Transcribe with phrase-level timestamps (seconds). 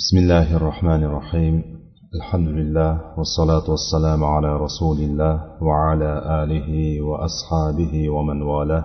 [0.00, 1.54] بسم الله الرحمن الرحيم
[2.18, 5.34] الحمد لله والصلاة والسلام على رسول الله
[5.68, 6.68] وعلى آله
[7.08, 8.84] وأصحابه ومن والاه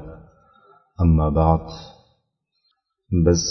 [1.04, 1.66] أما بعد
[3.26, 3.42] biz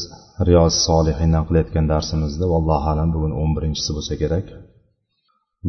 [0.49, 4.47] riyoz solihindan qilayotgan darsimizda vallohu alam bugun o'n birinchisi bo'lsa kerak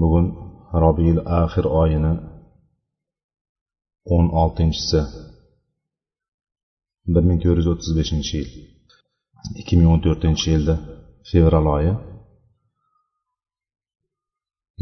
[0.01, 0.25] bugun
[0.83, 2.13] robiyil axir oyini
[4.15, 5.01] o'n oltinchisi
[7.13, 8.49] bir ming to'rt yuz o'ttiz beshinchi yil
[9.61, 10.77] ikki ming o'n to'rtinchi yilda
[11.30, 11.92] fevral oyi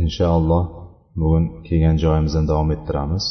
[0.04, 0.64] inshaalloh
[1.20, 3.24] bugun kelgan joyimizdan davom ettiramiz.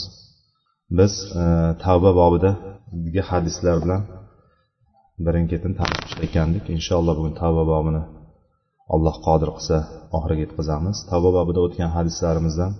[0.97, 1.43] Biz e,
[1.83, 4.01] tavba bobidagi hadislar bilan
[5.25, 8.03] birin ketin tanishib ekandik inshaalloh bugun tavba bobini
[8.93, 9.77] alloh qodir qilsa
[10.17, 10.97] oxiriga yetkazamiz.
[11.11, 12.71] Tavba bobida o'tgan hadislarimizdan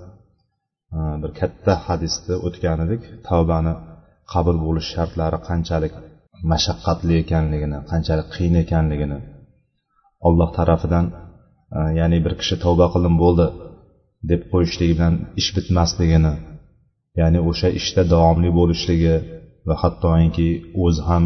[0.98, 3.02] e, bir katta hadisni o'tgan edik.
[3.30, 3.74] Tavbani
[4.34, 5.94] qabul bo'lish shartlari qanchalik
[6.52, 9.18] mashaqqatli ekanligini qanchalik qiyin ekanligini
[10.28, 11.06] olloh tarafidan
[11.78, 13.48] e, ya'ni bir kishi tavba qildim bo'ldi
[14.32, 16.34] deb qo'yishligi bilan ish bitmasligini
[17.20, 19.16] ya'ni o'sha ishda davomli bo'lishligi
[19.68, 20.50] va hattoki
[20.86, 21.24] o'zi ham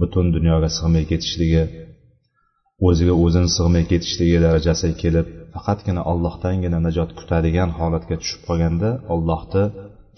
[0.00, 1.62] butun dunyoga sig'may ketishligi
[2.88, 9.64] o'ziga o'zini sig'may ketishligi darajasiga kelib faqatgina ollohdangina najot kutadigan holatga tushib qolganda ollohni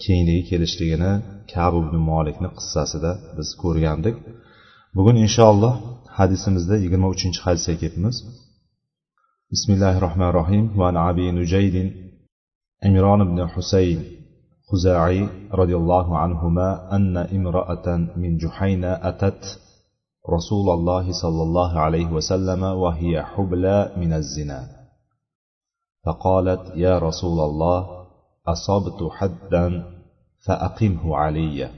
[0.03, 1.11] kengligi kelishligini
[1.53, 4.15] kabu ibn molikni qissasida biz ko'rgandik.
[4.97, 5.73] Bugun inshaalloh
[6.17, 8.17] hadisimizda yigirma uchinchi hadisga ketamiz
[9.51, 11.87] bismillahi rohmanir rohim van abi nujaydin
[12.89, 13.99] imron ibn husayn
[14.71, 17.87] خزاعي رضي الله عنهما أن امرأة
[18.21, 19.59] من جحينة أتت
[20.35, 24.59] رسول الله صلى الله عليه وسلم وهي حبلى من الزنا
[26.05, 27.79] فقالت يا رسول الله
[28.47, 29.83] أصبت حدا
[30.45, 31.69] فأقمه علي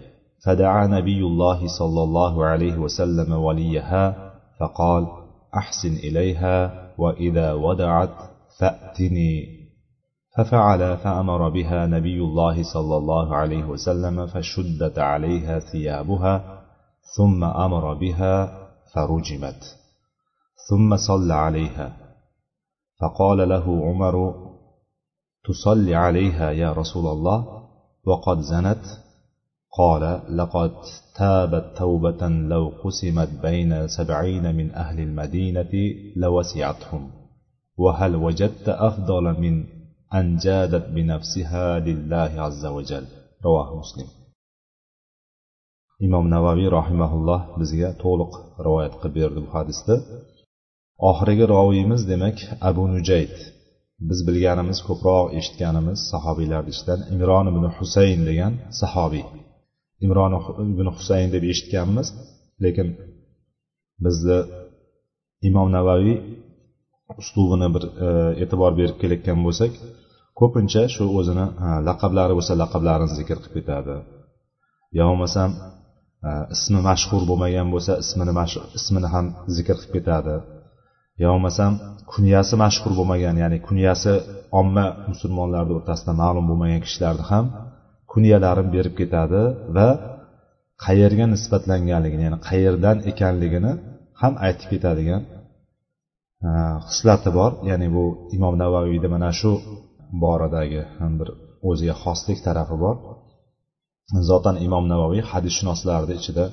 [0.45, 4.24] فدعا نبي الله صلى الله عليه وسلم وليها
[4.59, 5.07] فقال
[5.55, 8.15] أحسن إليها وإذا ودعت
[8.59, 9.65] فأتني.
[10.37, 16.61] ففعل فأمر بها نبي الله صلى الله عليه وسلم فشدت عليها ثيابها
[17.17, 19.63] ثم أمر بها فرجمت.
[20.69, 21.97] ثم صلى عليها.
[23.01, 24.33] فقال له عمر
[25.45, 27.45] تصلي عليها يا رسول الله
[28.05, 29.04] وقد زنت؟
[29.77, 30.71] قال لقد
[31.15, 35.73] تابت توبة لو قسمت بين سبعين من أهل المدينة
[36.15, 37.11] لوسعتهم
[37.77, 39.63] وهل وجدت أفضل من
[40.13, 43.05] أن جادت بنفسها لله عز وجل.
[43.45, 44.07] رواه مسلم.
[46.03, 49.95] إمام نووي رحمه الله بزيا طولق رواية قبير المحادثة
[51.09, 52.37] oxirgi roviyimiz demak
[52.69, 53.35] abu nujayd
[54.07, 59.23] biz bilganimiz ko'proq eshitganimiz sahobiylar ichidan imron بن حسين degan صحابي
[60.05, 60.33] imron
[60.73, 62.07] ibn husayn deb eshitganmiz.
[62.63, 62.87] Lekin
[64.05, 64.39] bizni
[65.49, 66.17] imom navaviy
[67.21, 68.07] uslubini bir e,
[68.43, 69.71] e'tibor berib kelayotgan bo'lsak
[70.39, 71.45] ko'pincha shu o'zini
[71.87, 73.95] laqablari bo'lsa laqablarini zikr qilib ketadi.
[74.97, 75.49] Yo bo'lmasam
[76.27, 78.33] e, ismi mashhur bo'lmagan bo'lsa ismini
[78.79, 79.25] ismini ham
[79.57, 80.35] zikr qilib ketadi.
[81.21, 81.71] Yo bo'lmasam
[82.11, 84.13] kunyasi mashhur bo'lmagan ya'ni kunyasi
[84.61, 87.45] omma musulmonlarni o'rtasida ma'lum bo'lmagan kishilarni ham
[88.15, 89.41] kunyalarini berib ketadi
[89.75, 89.89] va
[90.85, 93.71] qayerga nisbatlanganligini ya'ni qayerdan ekanligini
[94.21, 95.21] ham aytib ketadigan
[96.89, 97.51] xislati bor.
[97.69, 98.03] Ya'ni bu
[98.37, 99.51] imom navaviyni mana shu
[100.23, 101.29] boradagi ham bir
[101.69, 102.95] o'ziga xoslik tarafi bor.
[104.29, 106.45] Zotan imom navoiy hadisshunoslarni ichida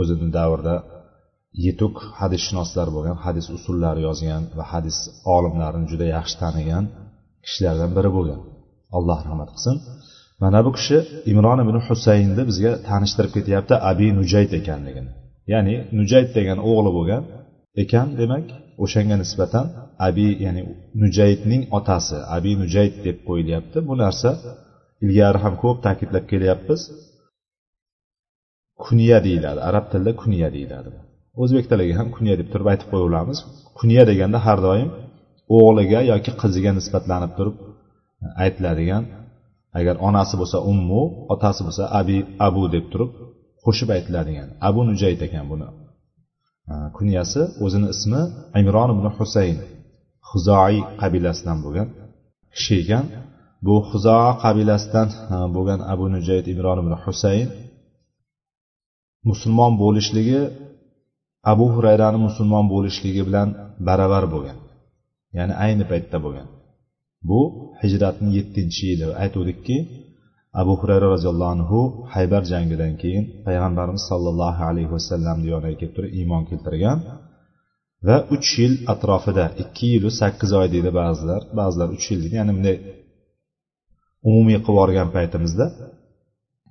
[0.00, 0.76] o'zini davrida
[1.66, 4.96] yetuk hadisshunoslar bo'lgan hadis usullari yozgan va hadis
[5.36, 6.84] olimlarini juda yaxshi tanigan
[7.44, 8.40] kishilardan biri bo'lgan.
[8.96, 9.76] Alloh rahmat qilsin.
[10.42, 10.98] Mana bu kishi
[11.32, 15.10] imron ibn husaynni bizga tanishtirib ketyapti abi nujayd ekanligini.
[15.52, 17.22] Ya'ni nujayd degan o'g'li bo'lgan
[17.82, 18.46] ekan demak
[18.84, 19.66] o'shanga nisbatan
[20.06, 20.62] abi ya'ni
[21.02, 23.78] nujaydning otasi abi nujayd deb qo'yilyapti.
[23.88, 24.30] Bu narsa
[25.04, 26.80] ilgari ham ko'p ta'kidlab kelyapmiz.
[28.84, 30.90] Kunya deyiladi arab tilida kunya deyiladi.
[31.42, 33.38] O'zbek tiliga ham kunya deb turib aytib qo'yaveramiz
[33.78, 34.88] kunya deganda har doim
[35.58, 37.66] o'g'liga yoki qiziga nisbatlanib turib e,
[38.44, 39.04] aytiladigan
[39.78, 41.02] agar onasi bo'lsa ummu
[41.34, 43.10] otasi bo'lsa abi abu deb turib
[43.64, 44.48] qo'shib aytiladigan.
[44.68, 45.68] Abu nujayd ekan buni.
[46.96, 48.22] Kunyasi o'zini ismi
[48.60, 49.56] imron ibn husayn
[50.30, 51.88] huzoiy qabilasidan bo'lgan
[52.54, 53.04] kishi ekan.
[53.66, 55.08] Bu huzo qabilasidan
[55.54, 57.48] bo'lgan abu nujayd imron ibn husayn
[59.28, 60.40] musulmon bo'lishligi
[61.52, 63.48] abu hurayrani musulmon bo'lishligi bilan
[63.88, 64.58] baravar bo'lgan.
[65.36, 66.48] Ya'ni ayni paytda bo'lgan.
[67.28, 67.40] Bu
[67.82, 69.06] hijratni yettinchi yili.
[69.22, 69.76] Aytuvdikki
[70.60, 71.80] abu xurayra roziyallohu anhu
[72.14, 76.98] haybar jangidan keyin payg'ambarimiz sollallohu alayhi vasallamni yoniga kelib turib iymon keltirgan
[78.06, 82.34] va uch yil atrofida ikki yilu sakkiz oy deydi ba'zilar ba'zilar uch yil deydi.
[82.40, 82.76] Ya'ni bunday
[84.28, 85.66] umumiy qilib yuborgan paytimizda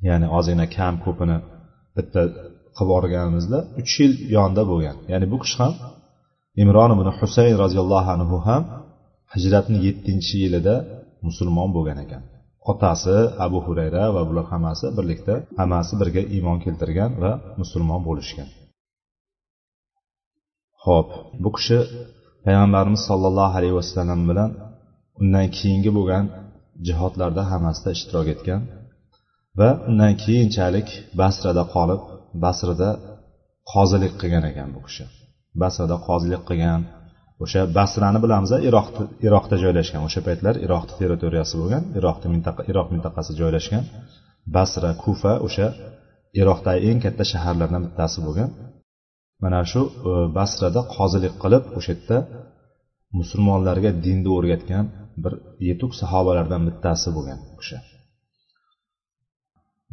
[0.08, 1.38] ya'ni ozgina kam ko'pini
[1.98, 2.22] bitta
[2.78, 4.98] qilib yuborganimizda uch yil yonida bo'lgan.
[5.12, 5.74] Ya'ni bu kishi ham
[6.64, 8.64] imron ibn husayn roziyallohu anhu ham
[9.34, 10.76] hijratni yettinchi yilida
[11.28, 12.24] musulmon bo'lgan ekan.
[12.72, 17.32] Otasi abu hurayra va bular hammasi birlikda hammasi birga iymon keltirgan va
[17.62, 18.50] musulmon bo'lishgan.
[20.86, 21.10] Ho'p
[21.44, 21.78] bu kishi
[22.46, 24.50] payg'ambarimiz sollallohu alayhi vasallam bilan
[25.22, 26.26] undan keyingi bo'lgan
[26.88, 28.62] jihodlarda hammasida ishtirok etgan
[29.60, 30.88] va undan keyinchalik
[31.22, 32.02] basrada qolib
[32.44, 32.90] basrada
[33.72, 35.06] qozilik qilgan ekan bu kishi.
[35.62, 36.82] Basrada qozilik qilgan
[37.44, 38.88] o'sha basrani bilamiz iroq
[39.28, 40.02] iroqda joylashgan.
[40.08, 43.84] O'sha paytlar iroqni territoriyasi bo'lgan iroqni mintaqa iroq mintaqasi joylashgan.
[44.56, 45.68] Basra kufa o'sha
[46.42, 48.50] iroqdagi eng katta shaharlardan bittasi bo'lgan.
[49.44, 52.18] Mana shu e, basrada qozilik qilib o'sha yerda
[53.20, 54.86] musulmonlarga dinni o'rgatgan
[55.24, 55.34] bir
[55.70, 57.80] yetuk sahobalardan bittasi bo'lgan o'sha.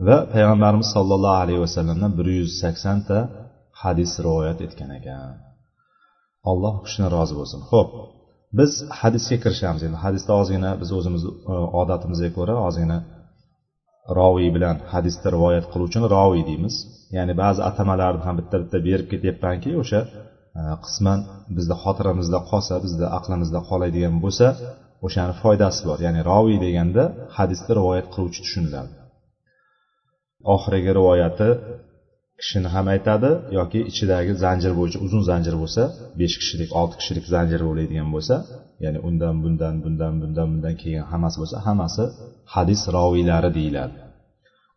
[0.07, 3.19] Va payg'ambarimiz sollallohu alayhi vasallamdan bir yuz saksonta
[3.83, 5.46] hadis rivoyat etgan ekan.
[6.51, 7.61] Alloh u rozi bo'lsin.
[7.71, 7.91] Ho'p
[8.59, 9.83] biz hadisga kirishamiz.
[9.89, 11.23] Endi hadisda ozgina biz o'zimiz
[11.53, 12.99] e, odatimizga ko'ra ozgina
[14.19, 16.75] roviy bilan hadisda rivoyat qiluvchini roviy deymiz.
[17.17, 20.01] Ya'ni ba'zi atamalarni ham bitta bitta berib ketyapmanki o'sha
[20.61, 21.19] e, qisman
[21.57, 24.47] bizni xotiramizda qolsa bizni aqlimizda qoladigan bo'lsa
[25.07, 25.99] o'shani foydasi bor.
[26.07, 27.05] Ya'ni roviy deganda
[27.37, 28.93] hadisda rivoyat qiluvchi tushuniladi.
[30.55, 31.49] Oxirgi rivoyati
[32.41, 35.83] kishini ham aytadi yoki ichidagi zanjir bo'yicha uzun zanjir bo'lsa
[36.21, 38.35] besh kishilik olti kishilik zanjir bo'ladigan bo'lsa
[38.85, 42.05] ya'ni undan bundan bundan bundan bundan kelgan hammasi bo'lsa hammasi
[42.55, 43.97] hadis roviylari deyiladi.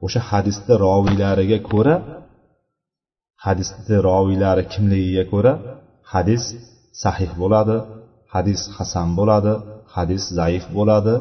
[0.06, 1.96] O'sha hadisni roviylariga ko'ra
[3.46, 5.54] hadisni roviylari kimligiga ko'ra
[6.14, 6.44] hadis
[7.04, 7.78] sahih bo'ladi
[8.34, 9.54] hadis hasan bo'ladi
[9.96, 11.16] hadis zaif bo'ladi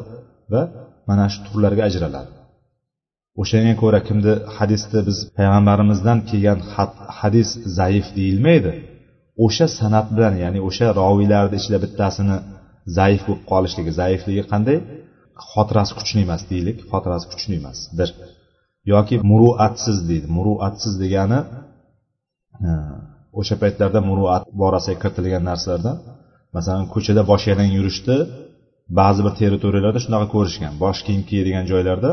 [0.53, 0.61] va
[1.09, 2.31] mana shu turlarga ajraladi.
[3.41, 6.59] O'shanga ko'ra kimni hadisda biz payg'ambarimizdan kelgan
[7.19, 8.71] hadis zaif deyilmaydi.
[9.45, 12.37] O'sha san'at bilan ya'ni o'sha roviylarni ichida bittasini
[12.97, 14.77] zaif bo'lib qolishligi zaifligi qanday?
[15.51, 18.09] Xotirasi kuchli emas deylik xotirasi kuchli emas bir
[18.93, 21.39] yoki muruatsiz deydi muruatsiz degani
[22.67, 22.69] e,
[23.39, 25.97] o'sha paytlarda muruat borasiga kiritilgan narsalardan
[26.55, 28.17] masalan ko'chada bosh yalang yurishni
[28.99, 32.11] ba'zi bir territoriyalarda shunaqa ko'rishgan bosh kiyim kiyadigan joylarda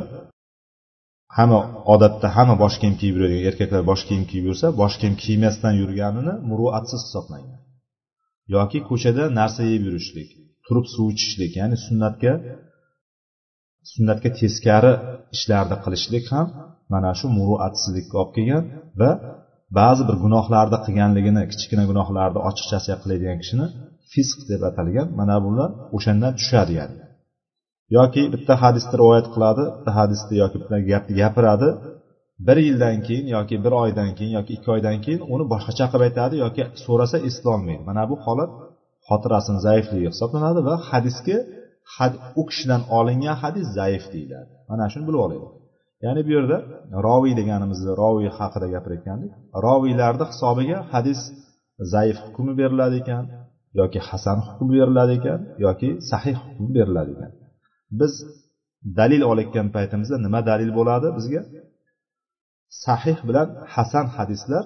[1.37, 1.61] hamma
[1.95, 6.35] odatda hamma bosh kiyim kiyib yuradigan erkaklar bosh kiyim kiyib yursa bosh kiyim kiymasdan yurganini
[6.51, 7.61] muruatsiz hisoblangan
[8.55, 10.29] yoki ko'chada narsa yeb yurishlik
[10.67, 12.33] turib suv ichishlik ya'ni sunnatga
[13.93, 14.93] sunnatga teskari
[15.37, 16.47] ishlarni qilishlik ham
[16.93, 18.65] mana shu muruatsizlikka olib kelgan
[19.01, 19.11] va
[19.79, 23.67] ba'zi bir gunohlarni qilganligini kichkina gunohlarni ochiqchasiga qiladigan kishini
[24.13, 25.09] fisq deb atalgan.
[25.21, 26.97] Mana bular o'shandan tushadi ya'ni.
[27.97, 31.69] Yoki bitta hadisni rivoyat qiladi bitta hadisni yoki bitta gapni gapiradi.
[32.47, 36.35] Bir yildan keyin yoki bir oydan keyin yoki ikki oydan keyin uni boshqacha qilib aytadi
[36.45, 37.83] yoki so'rasa eslolmaydi.
[37.89, 38.51] Mana bu holat
[39.09, 41.39] xotirasini zaifligi hisoblanadi va hadisga
[41.97, 44.51] had u kishidan olingan hadis zaif deyiladi.
[44.71, 45.53] Mana shuni bilib olaylik.
[46.05, 46.59] Ya'ni bu yerda
[47.07, 49.33] roviy deganimizni roviy haqida gapirayotgandik.
[49.67, 51.21] Roviylarni hisobiga hadis
[51.93, 53.25] zaif hukmi beriladi ekan
[53.81, 57.33] yoki hasan hukmi beriladi ekan yoki sahih hukmi beriladi ekan.
[58.01, 58.13] Biz
[58.99, 61.43] dalil olayotgan paytimizda nima dalil bo'ladi bizga?
[62.85, 64.65] Sahih bilan hasan hadislar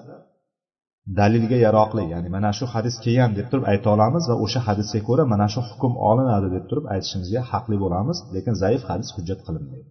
[1.19, 2.03] dalilga yaroqli.
[2.13, 5.61] Ya'ni mana shu hadis kelgan deb turib ayta olamiz va o'sha hadisga ko'ra mana shu
[5.69, 9.87] hukm olinadi deb turib aytishimizga haqli bo'lamiz lekin zaif hadis hujjat qilinmaydi.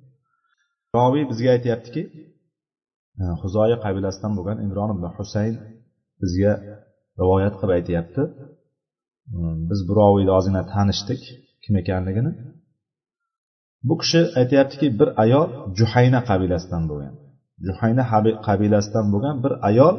[0.96, 2.02] Roviy bizga aytyaptiki
[3.20, 5.54] e, huzoyi qabilasidan bo'lgan imron ibn husayn
[6.22, 6.52] bizga
[7.20, 8.22] rivoyat qilib aytyapti.
[9.34, 9.38] E,
[9.70, 11.22] biz bu roviyni ozgina tanishdik.
[11.64, 12.32] Kim ekanligini?
[13.88, 17.14] Bu kishi aytyaptiki bir ayol juhayna qabilasidan bo'lgan.
[17.66, 18.04] Juhayna
[18.48, 19.96] qabilasidan bo'lgan bir ayol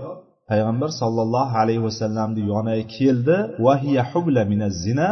[0.50, 3.36] payg'ambar sollallohu alayhi vasallamni yoniga keldi.
[3.66, 4.42] Vahiya hubla
[4.84, 5.10] zina.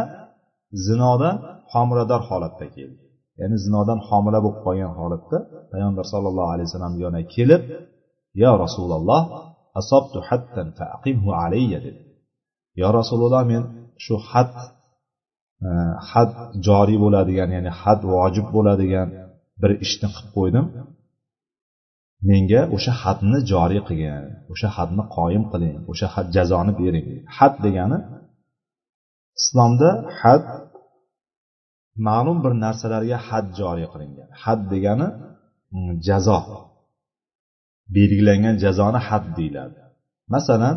[0.86, 1.36] Zinodan
[1.72, 3.00] homilador holatda keldi.
[3.40, 5.38] Ya'ni zinodan homila bo'lib qolgan holatda
[5.72, 7.62] payg'ambar sollallohu alayhi vasallamni yoniga kelib
[8.42, 9.22] yo rasululloh
[9.80, 12.00] asobtu hattan faqimhu alayya dedi.
[12.80, 13.62] Yo rasululloh men
[14.04, 14.54] shu xat
[15.68, 15.70] Э,
[16.10, 16.30] had
[16.66, 19.08] joriy bo'ladigan ya'ni had vojib bo'ladigan
[19.62, 20.66] bir ishni qilib qo'ydim.
[22.28, 27.06] Menga o'sha hadni joriy qilgin o'sha hadni qoyim qiling o'sha had jazoni bering.
[27.36, 27.98] Had degani
[29.40, 29.90] islomda
[30.20, 30.44] had
[32.06, 34.28] ma'lum bir narsalarga had joriy qilingan.
[34.42, 35.08] Had degani
[35.74, 36.38] mm, jazo.
[37.96, 39.78] Belgilangan jazoni had deyiladi.
[40.34, 40.76] Masalan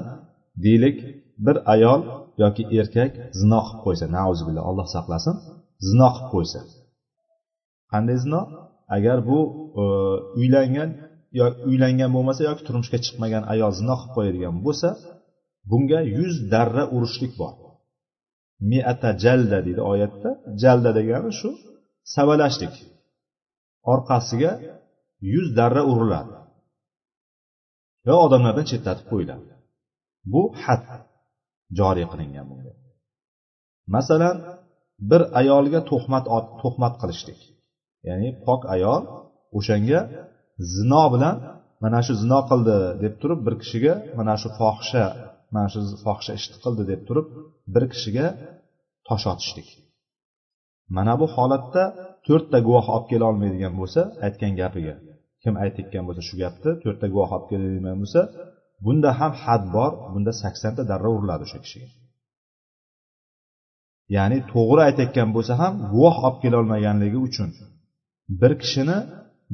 [0.66, 0.98] deylik
[1.46, 2.02] bir ayol
[2.42, 5.36] yoki erkak zino qilib qo'ysa nauzubillah alloh saqlasin
[5.90, 6.60] zino qilib qo'ysa.
[7.92, 8.42] Qanday zino?
[8.98, 9.40] Agar bu
[9.82, 9.84] e,
[10.40, 10.90] uylangan
[11.40, 14.90] yo uylangan bo'lmasa yoki turmushga chiqmagan ayol zino qilib qo'yadigan bo'lsa
[15.70, 17.54] bunga yuz darra urishlik bor.
[18.70, 20.30] Miata jalda deydi oyatda.
[20.62, 21.50] Jalda degani shu
[22.16, 22.76] savalashlik.
[23.94, 24.52] Orqasiga
[25.34, 26.34] yuz darra uriladi.
[28.08, 29.50] Va odamlardan chetlatib qo'yiladi.
[30.34, 30.84] Bu had
[31.80, 32.74] joriy qilingan bunga.
[33.96, 34.38] Masalan
[35.10, 36.26] bir ayolga tuhmat
[36.62, 37.40] tuhmat qilishlik.
[38.08, 39.02] Ya'ni pok ayol
[39.58, 40.00] o'shanga
[40.76, 41.36] zino bilan
[41.84, 45.06] mana shu zino qildi deb turib bir kishiga mana shu fohisha
[45.54, 47.28] mana shu fohisha ishni qildi deb turib
[47.74, 48.26] bir kishiga
[49.08, 49.68] tosh otishlik.
[50.98, 51.84] Mana bu holatda
[52.28, 54.96] to'rtta guvoh olib kela olmaydigan bo'lsa aytgan gapiga.
[55.44, 58.22] Kim aytayotgan bo'lsa shu gapni to'rtta guvoh olib keladigan bo'lsa
[58.86, 61.90] bunda ham had bor bunda saksonta darra uriladi o'sha kishiga.
[64.16, 67.50] Ya'ni to'g'ri aytayotgan bo'lsa ham guvoh olib kelolmaganligi uchun
[68.42, 68.98] bir kishini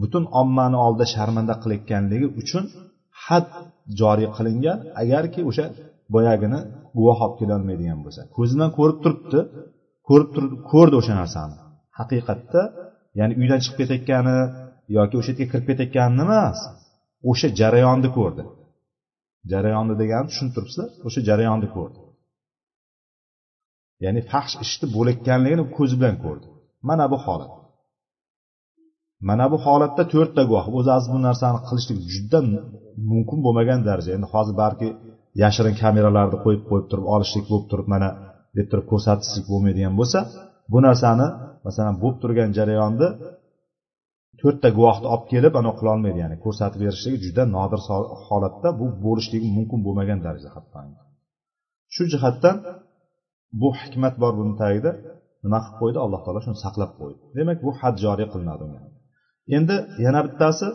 [0.01, 2.63] butun ommani oldida sharmanda qilayotganligi uchun
[3.25, 3.47] had
[3.99, 5.65] joriy qilingan agarki o'sha
[6.13, 6.59] boyagini
[6.97, 8.21] guvoh olib kelolmaydigan bo'lsa.
[8.35, 9.39] Ko'zi bilan ko'rib turibdi
[10.09, 11.55] ko'rib turib ko'rdi o'sha narsani.
[11.99, 12.61] Haqiqatda
[13.19, 14.37] ya'ni uydan chiqib ketayotgani
[14.97, 16.59] yoki o'sha yerga kirib ketayotganini emas
[17.31, 18.43] o'sha jarayonni ko'rdi.
[19.51, 21.99] Jarayonni degani tushuntiribsizlar o'sha jarayonni ko'rdi.
[24.05, 26.45] Ya'ni fahsh ishni bo'layotganligini ko'zi bilan ko'rdi.
[26.89, 27.51] Mana bu holat.
[29.29, 32.39] Mana bu holatda to'rtta guvoh o'zi bu narsani qilishlik juda
[33.11, 34.09] mumkin bo'lmagan daraja.
[34.17, 34.87] Endi hozir balki
[35.41, 38.09] yashirin kameralarni qo'yib qo'yib turib olishlik bo'lib turib mana
[38.57, 40.19] deb turib ko'rsatishlik bo'lmaydigan bo'lsa
[40.71, 41.27] bu narsani
[41.65, 43.07] masalan bo'lib turgan jarayonni
[44.41, 47.81] to'rtta guvohni olib kelib anavi qilolmaydi ya'ni ko'rsatib berishligi juda nodir
[48.27, 50.79] holatda bu bo'lishligi mumkin bo'lmagan darajada hatto
[51.95, 52.55] shu jihatdan
[53.61, 54.91] bu hikmat bor buni tagida
[55.43, 55.97] nima qilib qo'ydi?
[56.05, 57.19] Alloh taolo shuni saqlab qo'ydi.
[57.37, 58.65] Demak bu had joriy qilinadi
[59.57, 60.67] endi yana bittasi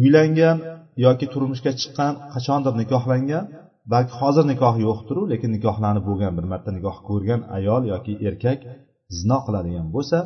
[0.00, 0.58] uylangan
[1.06, 3.44] yoki turmushga chiqqan qachondir nikohlangan
[3.92, 8.58] balki hozir nikohi yo'qdiru lekin nikohlanib bo'lgan bir marta nikoh ko'rgan ayol yoki erkak
[9.18, 10.18] zino qiladigan bo'lsa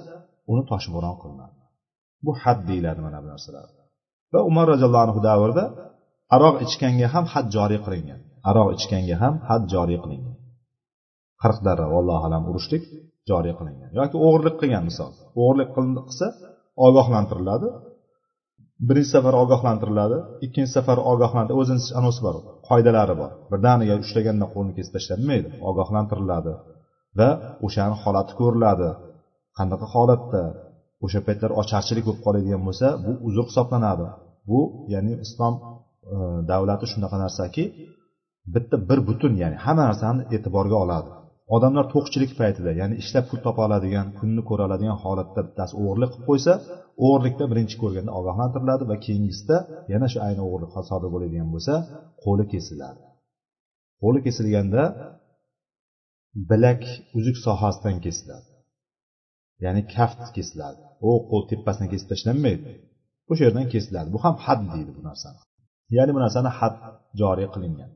[0.52, 1.53] uni toshbo'ron qilinadi.
[2.24, 3.66] Bu had deyiladi mana bu narsalar.
[4.32, 5.64] Va umar roziyallohu anhu davrida
[6.36, 8.20] aroq ichganga ham had joriy qilingan.
[8.50, 10.36] Aroq ichganga ham had joriy qilingan.
[11.42, 12.82] Qirq darra vallohu alam urushlik
[13.30, 13.90] joriy qilingan.
[13.98, 15.10] Yoki o'g'irlik qilgan misol.
[15.40, 16.26] O'g'irlik qilsa
[16.86, 17.68] ogohlantiriladi.
[18.88, 20.16] Birinchi safar ogohlantiriladi
[20.46, 22.36] ikkinchi safar ogohlantir o'zini anosi bor
[22.68, 23.30] qoidalari bor.
[23.52, 26.52] Birdaniga ushlaganda qo'lni kesib tashlanmaydi ogohlantiriladi
[27.18, 27.30] va
[27.66, 28.88] o'shani holati ko'riladi.
[29.58, 30.42] Qanaqa holatda?
[31.04, 34.06] O'sha paytlar ocharchilik bo'lib qoladigan bo'lsa bu uzr hisoblanadi.
[34.50, 34.60] Bu
[34.94, 35.54] ya'ni islom
[36.14, 36.16] e,
[36.50, 37.64] davlati shunaqa narsaki
[38.54, 41.10] bitta bir butun ya'ni hamma narsani e'tiborga oladi.
[41.56, 46.26] Odamlar to'qchilik paytida ya'ni ishlab pul topa oladigan kunni ko'ra oladigan holatda bittasi o'g'irlik qilib
[46.30, 46.52] qo'ysa
[47.04, 49.56] o'g'irlikda birinchi ko'rganda ogohlantiriladi va keyingisida
[49.92, 51.74] yana shu ayni o'g'irlik sodir bo'ladigan bo'lsa
[52.24, 53.00] qo'li kesiladi.
[54.02, 54.82] Qo'li kesilganda
[56.50, 56.82] bilak
[57.18, 58.48] uzuk sohasidan kesiladi.
[59.64, 60.80] Ya'ni kaft kesiladi.
[61.08, 62.62] U qo'l tepasidan kesib tashlanmaydi.
[63.30, 64.08] O'sha yerdan kesiladi.
[64.14, 65.40] Bu ham had deydi bu narsani.
[65.96, 66.74] Ya'ni bu narsani had
[67.20, 67.90] joriy qilingan.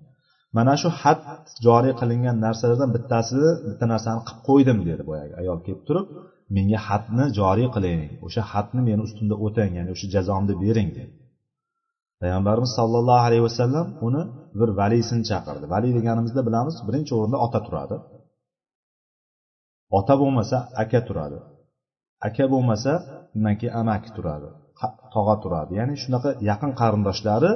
[0.57, 1.21] Mana shu had
[1.67, 5.35] joriy qilingan narsalardan bittasi bitta narsani qilib qo'ydim dedi boyagi.
[5.43, 6.07] Ayol kelib turib
[6.57, 8.00] menga hadni joriy qiling.
[8.27, 11.12] O'sha hadni meni ustimda o'tang ya'ni o'sha jazomni bering dedi.
[12.21, 14.23] Payg'ambarimiz sollallohu alayhi vasallam uni
[14.61, 15.65] bir valiysini chaqirdi.
[15.73, 17.97] Vali deganimizda bilamiz birinchi o'rinda ota turadi.
[19.99, 21.38] Ota bo'lmasa aka turadi.
[22.27, 22.93] Aka bo'lmasa
[23.37, 24.49] undan keyin amaki turadi
[25.15, 25.73] tog'a turadi.
[25.81, 27.53] Ya'ni shunaqa yaqin qarindoshlari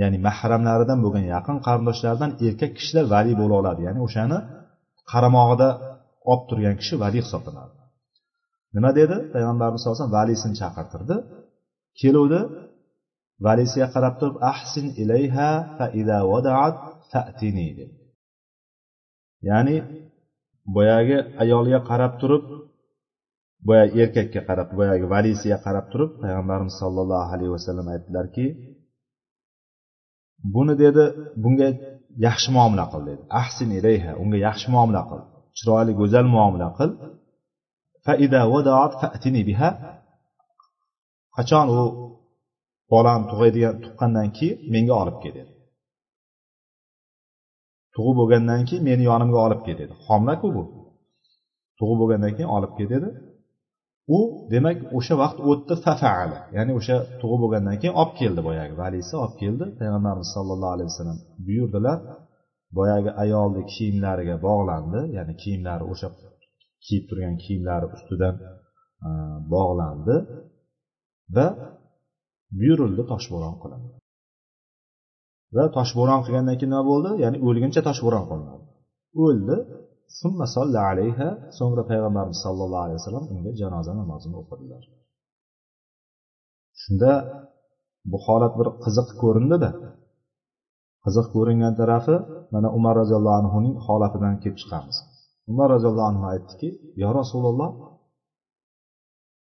[0.00, 3.80] ya'ni mahramlaridan bo'lgan yaqin qarindoshlaridan erkak kishilar vali bo'la oladi.
[3.88, 4.38] Ya'ni o'shani
[5.12, 5.68] qaramog'ida
[6.30, 7.74] olib turgan kishi vali hisoblanadi.
[8.76, 9.16] Nima dedi?
[9.34, 11.16] Payg'ambarimiz sallallohu alayhi vasallam valisini chaqirtirdi.
[12.00, 12.40] Keluvdi
[13.46, 16.76] valisiga qarab turib ahsin ilayha fa ida vadaat
[17.10, 17.94] fatini dedi.
[19.48, 19.76] Ya'ni
[20.76, 22.44] boyagi ayolga qarab turib
[23.66, 28.46] boyagi erkakka qarab boyagi valisiga qarab turib payg'ambarimiz sollallohu alayhi vasallam aytdilarki
[30.54, 31.04] buni dedi
[31.42, 31.68] bunga
[32.26, 33.22] yaxshi muomala qil dedi.
[33.40, 35.20] Ahsin ilayha unga yaxshi muomala qil.
[35.58, 36.90] Chiroyli go'zal muomala qil.
[39.48, 39.70] Biha.
[41.36, 41.80] Qachon u
[42.92, 45.52] bolani tug'adigan tuqqandan keyin menga olib kel dedi.
[47.94, 49.94] Tug'ib bo'lgandan keyin meni yonimga olib kel dedi.
[50.06, 50.62] Homilaku bu.
[51.78, 53.08] Tug'ib bo'lgandan keyin olib kel dedi.
[54.16, 54.18] U
[54.52, 56.38] demak o'sha vaqt o'tdi fafaala.
[56.56, 58.74] Ya'ni o'sha tug'ib bo'lgandan keyin olib keldi boyagi.
[58.82, 59.64] Valisi olib keldi.
[59.80, 61.98] Payg'ambarimiz sollallohu alayhi vasallam buyurdilar
[62.78, 65.00] boyagi ayolni kiyimlariga bog'landi.
[65.16, 66.08] Ya'ni kiyimlari o'sha
[66.84, 68.34] kiyib turgan kiyimlari ustidan
[69.54, 70.16] bog'landi
[71.36, 71.46] va
[72.58, 73.90] buyurildi toshbo'ron qilindi.
[75.56, 77.10] Va toshbo'ron qilgandan keyin nima bo'ldi?
[77.24, 78.64] Ya'ni o'lguncha toshbo'ron qilinadi.
[79.24, 79.56] O'ldi.
[80.20, 84.82] Summa solla alayha so'ngra payg'ambarimiz sollallohu alayhi vasallam unga janoza namozini o'qidilar
[86.82, 87.12] shunda
[88.10, 89.70] bu holat bir qiziq ko'rindida.
[91.04, 92.16] Qiziq ko'ringan tarafi
[92.54, 94.96] mana umar roziyallohu anhuning holatidan kelib chiqamiz.
[95.50, 96.68] Umar roziyallohu anhu aytdiki
[97.02, 97.70] yo rasululloh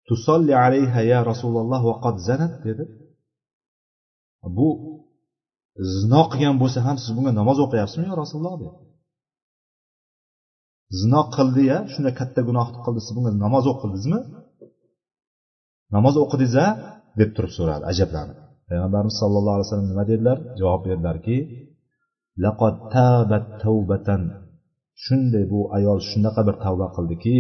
[0.09, 2.85] tusolli alayha ya rasululloh vaqad zanat dedi.
[4.57, 4.69] Bu
[5.99, 8.55] zino qilgan bo'lsa ham siz bunga namoz o'qiyapsizmi yo rasululloh?
[8.63, 8.90] dedi.
[10.99, 14.21] Zino qildi ya shunday katta gunohni qildi siz bunga namoz o'qidingizmi
[15.95, 16.67] namoz o'qidingiz a
[17.21, 18.39] deb turib so'radi ajablanib.
[18.69, 20.39] Payg'ambarimiz sallallohu alayhi vasallam nima dedilar?
[20.61, 21.37] Javob berdilarki
[22.45, 24.23] laqad tabat tavbatan
[25.05, 27.39] shunday bu ayol shunaqa bir tavba qildiki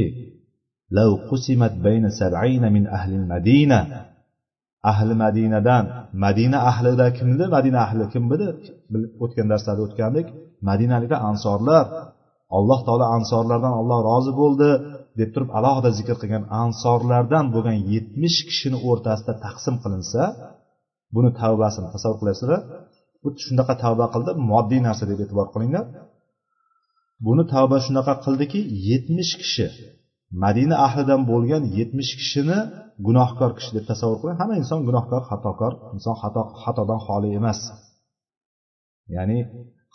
[0.97, 3.81] law qusimat bayna sab'ina min ahli madina.
[4.93, 5.85] Ahli madinadan
[6.25, 7.45] madina ahlida kimdi?
[7.57, 8.47] Madina ahli kim edi
[9.25, 10.27] o'tgan darslarda o'tgandik.
[10.69, 11.85] Madinaliklar ansorlar
[12.57, 14.69] alloh taolo ansorlardan olloh rozi bo'ldi
[15.19, 20.23] deb turib alohida zikr qilgan ansorlardan bo'lgan yetmish kishini o'rtasida taqsim qilinsa
[21.15, 22.61] buni tavbasini tasavvur qilasizlar
[23.23, 25.85] bu shunaqa tavba qildi moddiy narsa deb e'tibor qilinglar.
[27.27, 29.67] Buni tavba shunaqa qildiki yetmish kishi
[30.45, 32.59] madina ahlidan bo'lgan yetmish kishini
[33.07, 34.37] gunohkor kishi deb tasavvur qiling.
[34.41, 37.61] Hamma inson gunohkor xatokor inson xato xatodan xoli emas.
[39.17, 39.39] Ya'ni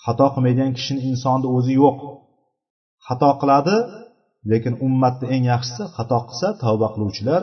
[0.04, 1.98] xato qilmaydigan kishini insonni o'zi yo'q.
[3.08, 3.76] Xato qiladi
[4.52, 7.42] lekin ummatni eng yaxshisi xato qilsa tavba qiluvchilar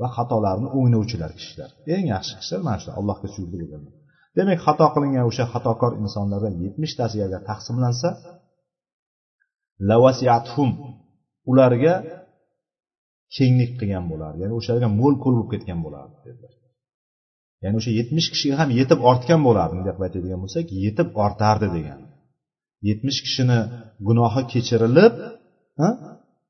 [0.00, 1.70] va xatolarni o'nglovchilar kishilar.
[1.94, 3.94] Eng yaxshi kishilar mana shular allohga suyukli bo'lganlar
[4.36, 8.08] demak xato qilingan o'sha xatokor insonlardan yetmishtasiga agar taqsimlansa
[9.90, 10.70] lavasiyathum
[11.50, 11.94] ularga
[13.36, 16.54] kenglik qilgan bo'lardi ya'ni o'shalarga mo'l ko'l bo'lib ketgan bo'lardi dedilar.
[17.62, 19.72] Ya'ni o'sha yetmish kishiga ham yetib ortgan bo'lardi.
[19.78, 22.00] Bunday qilib aytadigan bo'lsak yetib ortardi degan.
[22.88, 23.58] Yetmish kishini
[24.07, 25.13] gunohi kechirilib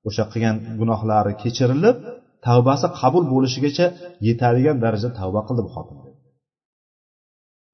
[0.08, 1.98] o'sha qilgan gunohlari kechirilib
[2.48, 3.86] tavbasi qabul bo'lishigacha
[4.28, 5.98] yetadigan darajada tavba qildi bu xotin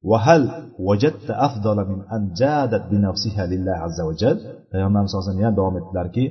[0.09, 0.43] وهل
[0.87, 4.37] وجدت أفضل من أن جادت بنفسها لله عز وجل
[4.71, 6.23] payg'ambarimiz sallallohu alayhi vasallam davom etdilarki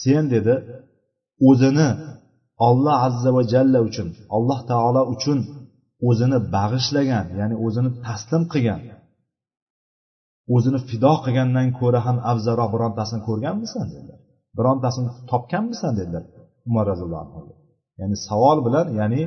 [0.00, 0.54] sen dedi
[1.48, 1.88] o'zini
[2.68, 5.38] olloh azza va jalla uchun alloh taolo uchun
[6.08, 8.80] o'zini bag'ishlagan ya'ni o'zini taslim qilgan
[10.55, 14.19] o'zini fido qilgandan ko'ra ham afzalroq birontasini ko'rganmisan dedilar.
[14.57, 16.23] Birontasini topganmisan dedilar
[16.69, 17.53] umar roziyallohu anhu.
[17.99, 19.21] Ya'ni savol bilan ya'ni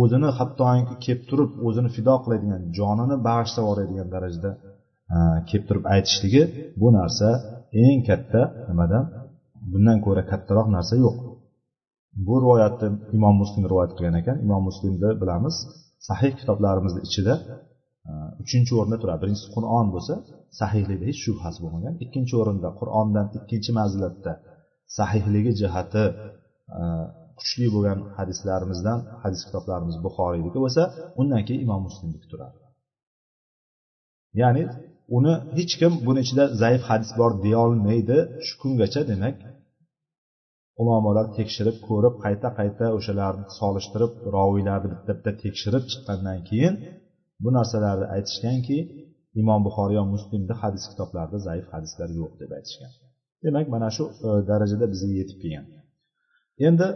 [0.00, 4.50] o'zini hattoki kelib turib o'zini fido qiladigan jonini bag'ishlab yuboradigan darajada
[5.14, 5.16] e,
[5.48, 6.42] kelib turib aytishligi
[6.80, 7.28] bu narsa
[7.84, 9.04] eng katta nimadan?
[9.72, 11.16] Bundan ko'ra kattaroq narsa yo'q.
[12.26, 14.36] Bu rivoyatni imom muslim rivoyat qilgan ekan.
[14.46, 15.54] Imom muslimni bilamiz
[16.08, 17.34] sahih kitoblarimizni ichida
[18.10, 19.20] Э, uchinchi o'rinda turadi.
[19.24, 20.14] Birinchisi qur'on bo'lsa
[20.60, 21.94] sahihligida hech shubhasi bo'lmagan.
[22.04, 24.32] Ikkinchi o'rinda qur'ondan ikkinchi manzilatda
[24.98, 26.04] sahihligi jihati
[26.78, 26.82] e,
[27.38, 30.82] kuchli bo'lgan hadislarimizdan hadis kitoblarimiz buxoriyniki bo'lsa
[31.20, 32.58] undan keyin imom muslimniki turadi.
[34.40, 34.62] Ya'ni
[35.16, 39.36] uni hech kim buni ichida zaif hadis bor deyolmaydi shu kungacha demak
[40.82, 46.74] ulamolar tekshirib ko'rib qayta qayta o'shalarni solishtirib roviylarni bitta bitta tekshirib chiqqandan keyin
[47.42, 48.78] bu narsalarni aytishganki
[49.40, 52.92] imom buxoriy va muslimni hadis kitoblarida zaif hadislar yo'q deb aytishgan.
[53.44, 55.66] Demak mana shu e, darajada bizga yetib kelgan.
[56.66, 56.88] Endi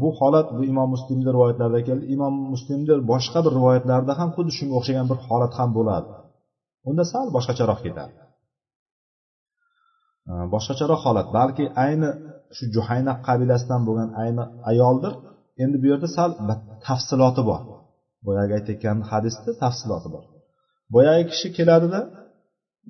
[0.00, 2.04] bu holat bu imom muslimni rivoyatlarida keldi.
[2.14, 6.08] Imom muslimni boshqa bir rivoyatlarida ham xuddi shunga o'xshagan bir holat ham bo'ladi.
[6.88, 8.14] Unda sal boshqacharoq ketadi
[10.30, 12.10] e, boshqacharoq holat balki ayni
[12.56, 15.12] shu juhayna qabilasidan bo'lgan ayni ayoldir.
[15.62, 16.30] Endi bu yerda sal
[16.86, 17.60] tafsiloti bor.
[18.26, 20.24] Boyagi aytayotgan hadisda tafsiloti bor.
[20.94, 22.00] Boyagi kishi keladida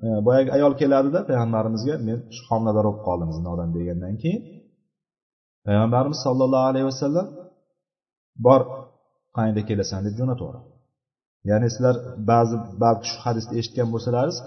[0.05, 4.41] e, boyagi ayol keladida payg'ambarimizga men shu homilador bo'lib qoldim zinodan degandan keyin
[5.67, 7.27] payg'ambarimiz sollallohu alayhi vasallam
[8.47, 8.61] bor
[9.37, 9.99] qayerda kelasan?
[10.07, 10.67] deb jo'nataveradi.
[11.49, 11.95] Ya'ni sizlar
[12.31, 14.37] ba'zi balki shu hadisni eshitgan bo'lsalaringiz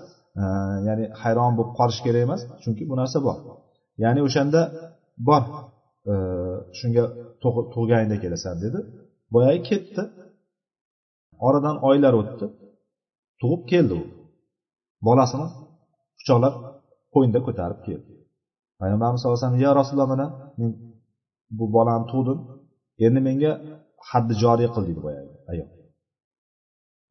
[0.40, 0.44] e,
[0.88, 3.36] ya'ni hayron bo'lib qolish kerak emas chunki bu narsa bor.
[4.04, 4.60] Ya'ni o'shanda
[5.28, 5.42] bor
[6.10, 6.12] e,
[6.78, 7.04] shunga
[7.74, 8.78] tug'ganingda kelasan dedi.
[9.34, 10.02] Boyagi ketdi.
[11.46, 12.46] Oradan oylar o'tdi.
[13.40, 14.02] Tug'ib keldi u.
[15.06, 15.46] Bolasini
[16.18, 16.54] quchoqlab
[17.14, 18.10] qo'ynida ko'tarib keldi.
[18.80, 20.26] Payg'ambarimiz sallallohu alayhi vasallam yo rasululloh mana
[20.58, 20.70] men
[21.58, 22.38] bu bolani tug'dim.
[23.06, 23.52] Endi menga
[24.10, 25.68] haddi joriy qil deydi boyagi ayol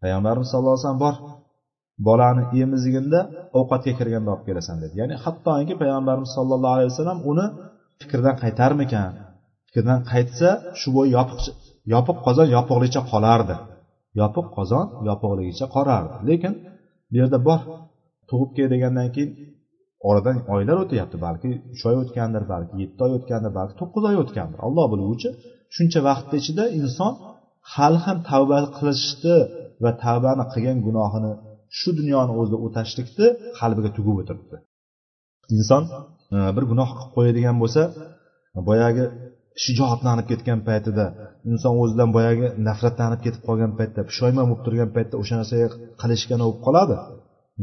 [0.01, 1.15] payg'ambarimiz sallallohu alayhi vasallam bor
[2.07, 3.19] bolani emizginda
[3.59, 4.93] ovqatga kirganda olib kelasan dedi.
[5.01, 7.45] Ya'ni hattoki payg'ambarimiz sollallohu alayhi vasallam uni
[8.01, 9.11] fikrdan qaytarmikan?
[9.67, 11.41] Fikrdan qaytsa shu bo'yi yopiq
[11.93, 13.55] yopiq qozon yopiqligicha qolardi.
[14.19, 16.15] Yopiq qozon yopiqligicha qorardi.
[16.29, 16.53] Lekin
[17.11, 17.59] bu yerda bor
[18.29, 19.31] tug'ib kel degandan keyin
[20.09, 24.59] oradan oylar o'tyapti balki uch oy o'tgandir balki yetti oy o'tgandir balki to'qqiz oy o'tgandir.
[24.67, 25.29] Alloh biluvchi
[25.75, 27.13] shuncha vaqtni ichida inson
[27.73, 29.37] hali ham tavba qilishni
[29.83, 31.31] va tavbani qilgan gunohini
[31.79, 33.27] shu dunyoni o'zida o'tashlikni
[33.59, 34.55] qalbiga tugib o'tiribdi.
[35.55, 35.83] Inson
[36.35, 37.81] e, bir gunoh qilib qo'yadigan bo'lsa
[38.67, 39.05] boyagi
[39.63, 41.05] shijoatlanib ketgan paytida
[41.51, 45.67] inson o'zidan boyagi nafratlanib ketib qolgan paytda pushaymon bo'lib turgan paytda o'sha narsaga
[46.01, 46.95] qilishgani bo'lib qoladi.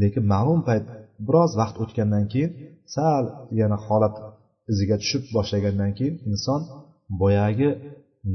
[0.02, 0.84] Lekin ma'lum payt
[1.26, 2.50] biroz vaqt o'tgandan keyin
[2.94, 3.24] sal
[3.60, 4.14] yana holat
[4.72, 6.60] iziga tushib boshlagandan keyin inson
[7.22, 7.68] boyagi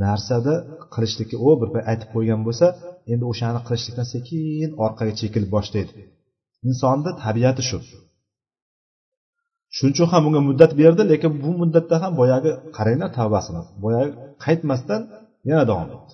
[0.04, 0.54] narsada
[0.94, 2.68] qilishlikka u bir payt aytib qo'ygan bo'lsa
[3.12, 5.92] endi o'shani qilishlikdan sekin orqaga chekilib boshlaydi.
[6.70, 7.78] Insonni tabiati shu.
[9.76, 14.12] Shuning uchun ham bunga muddat berdi lekin bu muddatda ham boyagi qaranglar tavbasini boyagi
[14.44, 15.02] qaytmasdan
[15.50, 16.14] yana davom etdi.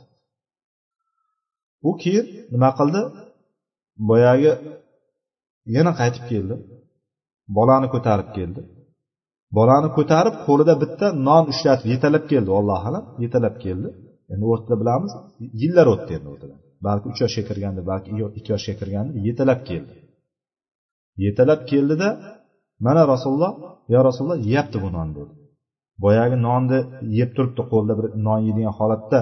[1.87, 3.01] U keyin nima qildi?
[4.09, 4.51] Boyagi
[5.75, 6.55] yana qaytib keldi.
[7.57, 8.61] Bolani ko'tarib keldi.
[9.57, 13.89] Bolani ko'tarib qo'lida bitta non ushlatib yetalab keldi alloh alam yetalab keldi.
[14.33, 15.11] Endi o'rtada bilamiz
[15.61, 19.93] yillar o'tdi endi o'rtadan balki uch yoshga kirganda balki ikki yoshga kirganda yetalab keldi.
[21.25, 22.09] Yetalab keldida
[22.85, 23.53] mana rasululloh
[23.93, 25.33] yo rasululloh yeyapti bu nonni dedi.
[26.03, 26.79] Boyagi nonni
[27.19, 29.19] yeb turibdi qo'lida bir non yeydigan holatda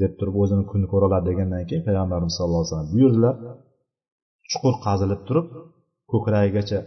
[0.00, 3.34] deb turib o'zini kun ko'ra oladi degandan keyin payg'ambarimiz sallallohu alayhi vasallam buyurdilar.
[4.50, 5.46] Chuqur qazilib turib
[6.12, 6.78] ko'kragigacha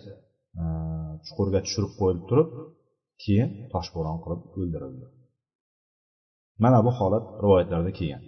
[0.62, 0.64] e,
[1.26, 2.50] chuqurga tushirib qo'yilib turib
[3.24, 5.06] keyin toshbo'ron qilib o'ldirildi.
[6.64, 8.24] Mana bu holat rivoyatlarda kelgan.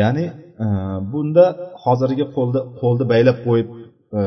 [0.00, 0.24] Ya'ni
[0.64, 0.66] e,
[1.12, 1.44] bunda
[1.84, 3.68] hozirgi qo'lni qo'lni baylab qo'yib
[4.18, 4.20] e,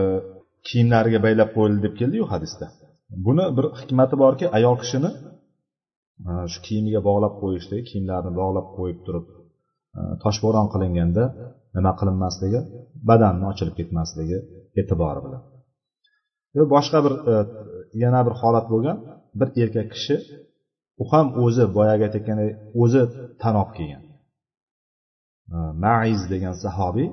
[0.67, 2.65] kiyimlariga baylab qo'yildi deb keldiyu hadisda.
[3.25, 5.11] Buni bir hikmati borki ayol kishini
[6.29, 9.25] e, shu kiyimiga bog'lab qo'yishlik kiyimlarini bog'lab qo'yib turib
[9.97, 11.23] e, toshbo'ron qilinganda
[11.75, 12.59] nima qilinmasligi
[13.09, 14.37] badanni ochilib ketmasligi
[14.79, 15.41] e'tibori bilan.
[16.57, 17.13] E, boshqa bir
[18.03, 18.97] yana bir holat bo'lgan
[19.39, 20.15] bir erkak kishi
[21.01, 22.51] u ham o'zi boyagi aytayotgandek
[22.83, 23.01] o'zi
[23.43, 24.03] tanob kelgan.
[25.83, 27.07] Maiz degan sahobiy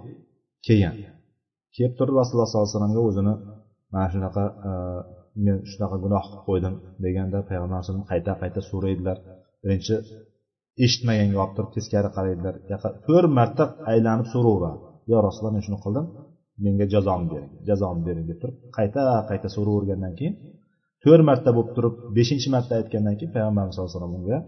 [0.66, 0.96] kelgan.
[1.76, 3.34] Kelib turib rasululloh sollallohu alayhi vasallamga o'zini
[3.92, 4.70] mana shunaqa e,
[5.44, 9.16] men shunaqa gunoh qilib qo'ydim deganda payg'ambar alayhisalom qayta qayta so'raydilar.
[9.62, 9.94] Birinchi
[10.84, 12.54] eshitmaganga olib turib teskari qaraydilar
[13.06, 14.78] to'rt marta aylanib so'raveradi.
[15.10, 16.06] Yo rasululloh men shuni qildim
[16.64, 20.34] menga jazomni bering jazomni bering deb turib qayta qayta so'ravergandan keyin
[21.04, 24.38] to'rt marta bo'lib turib beshinchi marta aytgandan keyin payg'ambarimiz sallallohu alayhi vasallam unga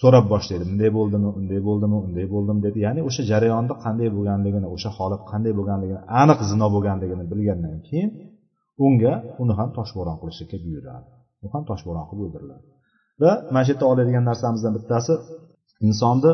[0.00, 0.64] so'rab boshlaydi.
[0.70, 5.52] Bunday bo'ldimi unday bo'ldimi unday bo'ldimi deb ya'ni o'sha jarayonni qanday bo'lganligini o'sha holat qanday
[5.58, 8.10] bo'lganligini aniq zino bo'lganligini bilgandan keyin
[8.86, 11.08] unga uni ham toshbo'ron qilishlikka buyuradi.
[11.44, 12.64] U ham toshbo'ron qilib o'ldiriladi.
[13.22, 15.12] Va mana shu yerda oladigan narsamizdan bittasi
[15.86, 16.32] insonni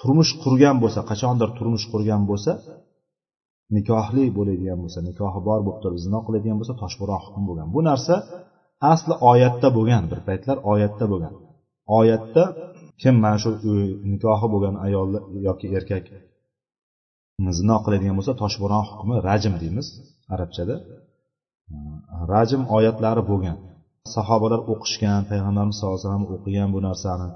[0.00, 2.52] turmush qurgan bo'lsa qachondir turmush qurgan bo'lsa
[3.76, 7.68] nikohli bo'ladigan bo'lsa nikohi bor bo'lib turib zino qiladigan bo'lsa toshbo'ron hukm bo'lgan.
[7.74, 8.14] Bu narsa
[8.92, 11.34] asli oyatda bo'lgan bir paytlar oyatda bo'lgan.
[11.98, 12.42] Oyatda
[13.02, 13.50] kim mana shu
[14.12, 15.08] nikohi bo'lgan ayol
[15.48, 16.04] yoki erkak
[17.58, 19.86] zino qiladigan bo'lsa toshbo'ron hukmi rajm deymiz
[20.34, 20.76] arabchada.
[22.32, 23.56] Rajm oyatlari bo'lgan.
[24.14, 27.28] Sahobalar o'qishgan payg'ambarimiz sallallohu alayhi vasallam o'qigan bu narsani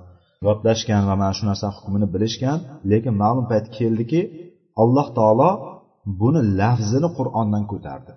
[0.46, 2.58] yodlashgan va mana shu narsa hukmini bilishgan
[2.90, 4.20] lekin ma'lum payt keldiki
[4.82, 5.50] alloh taolo
[6.20, 8.12] buni lafzini qur'ondan ko'tardi.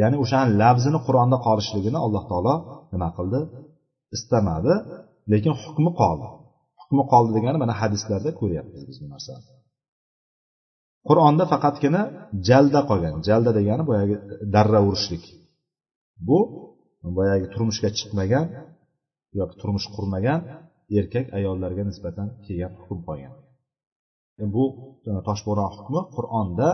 [0.00, 2.54] Ya'ni o'shani lafzini qur'onda qolishligini alloh taolo
[2.92, 3.40] nima qildi?
[4.16, 4.74] Istamadi.
[5.32, 6.26] Lekin hukmi qoldi.
[6.80, 9.44] Hukmi qoldi degani mana hadislarda ko'ryapmiz biz bu narsani.
[11.08, 12.02] Qur'onda faqatgina
[12.48, 13.14] jalda qolgan.
[13.28, 14.16] Jalda degani boyagi
[14.54, 15.24] darra urishlik.
[16.28, 16.38] Bu
[17.16, 18.46] boyagi turmushga chiqmagan
[19.38, 20.40] yoki turmush qurmagan
[20.98, 23.34] erkak ayollarga nisbatan kelgan hukm qolgan.
[24.54, 24.64] Bu
[25.28, 26.68] toshbo'ron hukmi qur'onda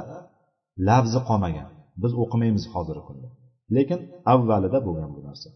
[0.89, 1.69] lafzi qolmagan.
[2.03, 3.29] Biz o'qimaymiz hozirgi kunda.
[3.77, 4.01] Lekin
[4.35, 5.49] avvalida bo'lgan bu narsa.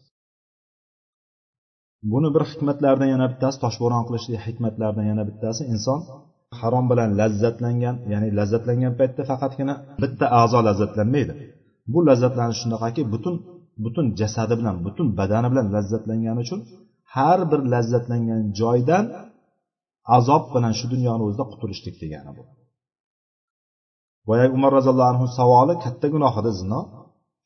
[2.13, 6.01] Buni bir hikmatlaridan yana bittasi toshbo'ron qilishlik hikmatlaridan yana bittasi inson
[6.61, 11.33] harom bilan lazzatlangan ya'ni lazzatlangan paytda faqatgina bitta a'zo lazzatlanmaydi.
[11.93, 13.35] Bu lazzatlanish shunaqaki butun
[13.85, 16.61] butun jasadi bilan butun badani bilan lazzatlangani uchun
[17.15, 19.05] har bir lazzatlangan joydan
[20.17, 22.43] azob bilan shu dunyoni o'zida qutulishlik degani bu.
[24.29, 26.81] Boyagi umar roziyallohu anhu savoli katta gunoh edi zino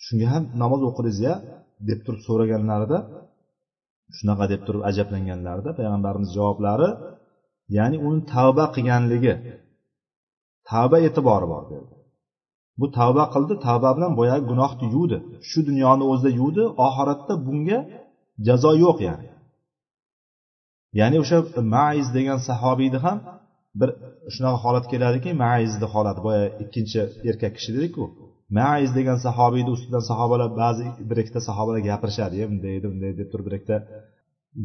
[0.05, 1.35] shunga ham namoz o'qidingiz ya
[1.89, 2.99] deb turib so'raganlarida
[4.17, 6.91] shunaqa deb turib ajablanganlarida payg'ambarimiz javoblari
[7.77, 9.35] ya'ni uni tavba qilganligi
[10.71, 11.87] tavba e'tibori bor dedi
[12.81, 15.17] bu tavba qildi tavba bilan boyagi gunohni yuvdi.
[15.49, 17.79] Shu dunyoni o'zida yuvdi oxiratda bunga
[18.47, 19.27] jazo yo'q ya'ni.
[21.01, 21.39] Ya'ni o'sha
[21.75, 23.19] maiz degan sahobiyni ham
[23.81, 23.91] bir
[24.35, 28.05] shunaqa holat keladiki maizni holati boya ikkinchi erkak kishi dedikku
[28.57, 33.47] maiz degan sahobiyni ustidan sahobalar ba'zi bir ikkita sahobalar gapirishadi bunday edi bunday deb turib
[33.49, 33.79] bir ikkita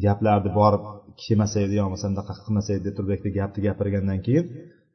[0.06, 0.84] gaplarni borib
[1.24, 4.46] kelmasa edi yo bo'lmasa bunaqa qilmasa edi deb turib bir ikkita gapni gapirgandan keyin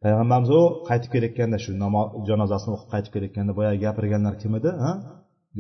[0.05, 4.93] payg'ambarimiz u qaytib kelayotganda shu namoz janozasini o'qib qaytib kelayotganda boyagi gapirganlar kim edi ha?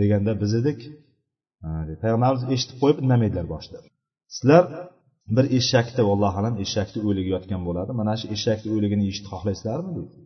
[0.01, 0.79] deganda biz edik.
[2.03, 3.79] Payg'ambarimiz eshitib qo'yib indamaydilar boshida.
[4.37, 4.65] Sizlar
[5.37, 7.91] bir eshakni vallohu alam eshakni o'ligi yotgan bo'ladi.
[8.01, 9.91] Mana shu eshakni o'ligini yeyishni xohlaysizlarmi?
[9.97, 10.17] deydi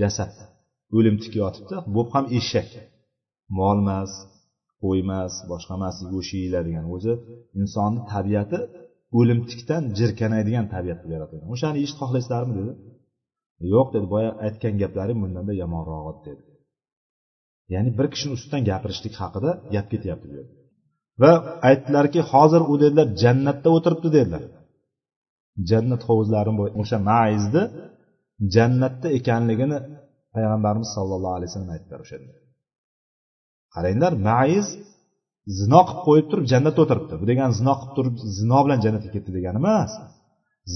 [0.00, 0.32] jasad.
[0.96, 2.68] O'lim tik yotibdi bo'p ham eshak.
[3.58, 4.12] Mol emas
[4.82, 7.12] qo'y emas boshqa emas go'sht yeyiladigan o'zi
[7.60, 8.58] insonni tabiati
[9.18, 12.72] o'lim tikdan jirkanadigan tabiat qilib yaratilgan o'shani yeyishni xohlaysizlarmi dedi.
[13.72, 16.42] Yo'q dedi boya aytgan gaplaring bundanda yomonroq dedi.
[17.74, 20.54] Ya'ni bir kishini ustidan gapirishlik haqida gap ketyapti bu yerda
[21.22, 21.32] va
[21.68, 24.42] aytdilarki hozir u dedilar jannatda o'tiribdi dedilar.
[25.70, 27.62] Jannat hovuzlarini o'sha maizni
[28.54, 29.78] jannatda ekanligini
[30.34, 32.34] payg'ambarimiz sollallohu alayhi vasallam aytdilar o'sha yerda.
[33.74, 34.66] Qaranglar maiz
[35.58, 37.14] zino qilib qo'yib turib jannatda o'tiribdi.
[37.20, 39.92] Bu degani zino qilib turib zino bilan jannatga ketdi degani emas.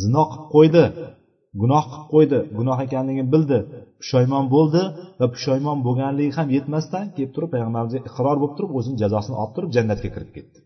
[0.00, 0.84] Zino qilib qo'ydi
[1.60, 3.58] gunoh qilib qo'ydi gunoh ekanligini bildi
[4.00, 4.82] pushaymon bo'ldi
[5.20, 9.70] va pushaymon bo'lganligi ham yetmasdan kelib turib payg'ambarimizga iqror bo'lib turib o'zini jazosini olib turib
[9.76, 10.58] jannatga kirib ketdi.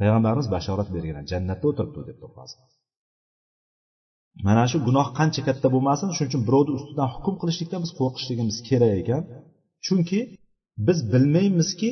[0.00, 2.54] Payg'ambarimiz bashorat bergan jannatda o'tiribdi deb to'xtasi
[4.46, 8.92] mana shu gunoh qancha katta bo'lmasin shuning uchun birovni ustidan hukm qilishlikdan biz qo'rqishligimiz kerak
[9.02, 9.22] ekan.
[9.86, 10.18] Chunki
[10.86, 11.90] biz bilmaymizki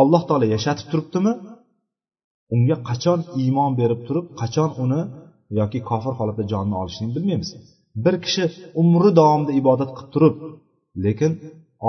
[0.00, 1.32] alloh taolo yashatib turibdimi
[2.54, 5.00] unga qachon iymon berib turib qachon uni
[5.60, 7.50] yoki kofir holatda jonini olishligini bilmaymiz.
[8.04, 8.44] Bir kishi
[8.82, 10.36] umri davomida ibodat qilib turib
[11.04, 11.32] lekin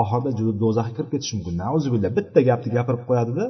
[0.02, 0.30] oxirida
[0.62, 1.54] do'zaxga kirib ketishi mumkin.
[1.64, 3.44] Nauzubillah bitta gapni gapirib qo'yadida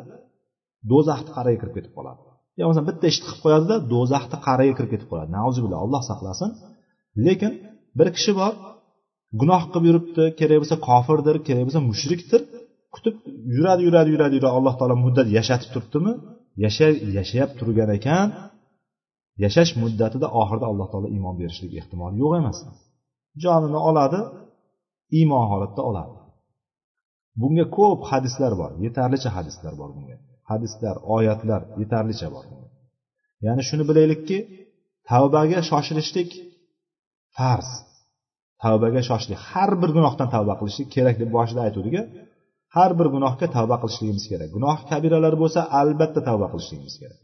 [0.91, 2.21] do'zaxni qa'riga kirib ketib qoladi.
[2.59, 5.31] Yo bo'lmasam bitta ishni qilib qo'yadida do'zaxni qa'riga kirib ketib qoladi.
[5.39, 6.51] Nauzubillah alloh saqlasin.
[7.27, 7.53] Lekin
[7.99, 8.53] bir kishi bor
[9.41, 12.41] gunoh qilib yuribdi kerak bo'lsa kofirdir kerak bo'lsa mushrikdir.
[12.95, 13.15] Kutib
[13.57, 14.55] yuradi yuradi yuradi yuradi.
[14.59, 16.13] Alloh taolo muddat yashatib turibdimi?
[16.65, 18.29] Yashayab turgan ekan.
[19.45, 22.59] Yashash muddatida oxirida alloh taolo iymon berishlik ehtimoli yo'q emas.
[23.43, 24.21] Jonini oladi
[25.19, 26.15] iymon holatda oladi.
[27.41, 30.17] Bunga ko'p hadislar bor yetarlicha hadislar bor bunga.
[30.51, 32.45] Hadislar oyatlar yetarlicha bor.
[33.47, 34.39] Ya'ni shuni bilaylikki
[35.11, 36.31] tavbaga shoshilishlik
[37.37, 37.69] farz.
[38.65, 41.95] Tavbaga shoshishlik har bir gunohdan tavba qilishlik kerak deb boshida aytuvdik
[42.77, 44.49] har bir gunohga tavba qilishligimiz kerak.
[44.57, 47.21] Gunoh kabiralar bo'lsa albatta tavba qilishligimiz kerak.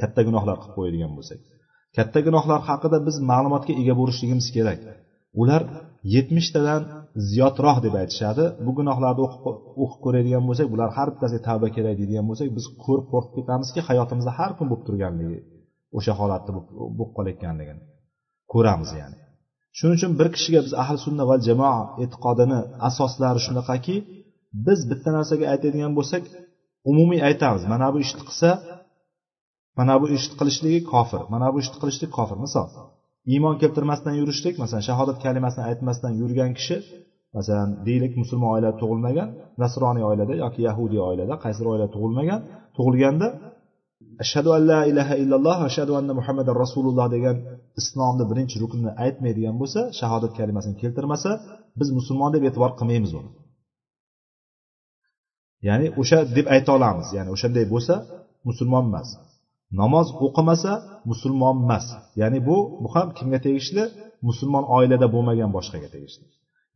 [0.00, 1.40] Katta gunohlar qilib qo'yadigan bo'lsak
[1.96, 4.78] katta gunohlar haqida biz ma'lumotga ega bo'lishligimiz kerak.
[5.40, 5.62] Ular
[6.14, 6.82] yetmishtadan
[7.30, 8.44] ziyodroq deb aytishadi.
[8.64, 9.22] Bu gunohlarni
[9.82, 14.32] o'qib ko'radigan bo'lsak bular har bittasiga tavba kerak deydigan bo'lsak biz ko'rib qo'rqib ketamizki hayotimizda
[14.38, 15.38] har kun bo'lib turganligi
[15.98, 17.82] o'sha holatda bo'lib qolayotganligini
[18.52, 19.18] ko'ramiz ya'ni.
[19.78, 23.96] Shuning uchun bir kishiga biz ahli sunna va jamoa e'tiqodini asoslari shunaqaki
[24.66, 26.22] biz bitta narsaga aytadigan bo'lsak
[26.90, 28.50] umumiy aytamiz mana bu ishni qilsa
[29.78, 32.36] mana bu ishni qilishligi kofir mana bu ishni qilishlik kofir.
[32.46, 32.66] Misol
[33.32, 36.76] iymon keltirmasdan yurishlik masalan shahodat kalimasini aytmasdan yurgan kishi
[37.36, 39.28] masalan deylik musulmon oilada tug'ilmagan
[39.62, 42.40] nasroniy oilada yoki yahudiy oilada qaysidir oilada tug'ilmagan
[42.76, 43.28] tug'ilganda
[44.24, 47.36] ashhadu an la ilaha illalloh ashhadu anna muhammadan rasululloh degan
[47.80, 51.30] islomni birinchi ruknini aytmaydigan bo'lsa shahodat kalimasini keltirmasa
[51.78, 53.30] biz musulmon deb e'tibor qilmaymiz uni.
[55.68, 57.08] Ya'ni o'sha deb ayta olamiz.
[57.16, 57.94] Ya'ni o'shanday bo'lsa
[58.48, 59.08] musulmon emas
[59.80, 60.72] namoz o'qimasa
[61.10, 61.86] musulmon emas.
[62.20, 63.84] Ya'ni bu bu ham kimga tegishli?
[64.28, 66.24] Musulmon oilada bo'lmagan boshqaga tegishli.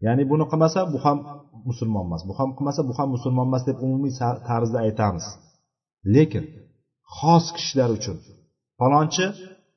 [0.07, 1.19] Ya'ni buni qilmasa bu ham
[1.69, 2.23] musulmon emas.
[2.29, 4.13] Bu ham qilmasa bu ham musulmon emas deb umumiy
[4.49, 5.27] tarzda aytamiz.
[6.15, 6.45] Lekin
[7.17, 8.17] xos kishilar uchun
[8.79, 9.27] falonchi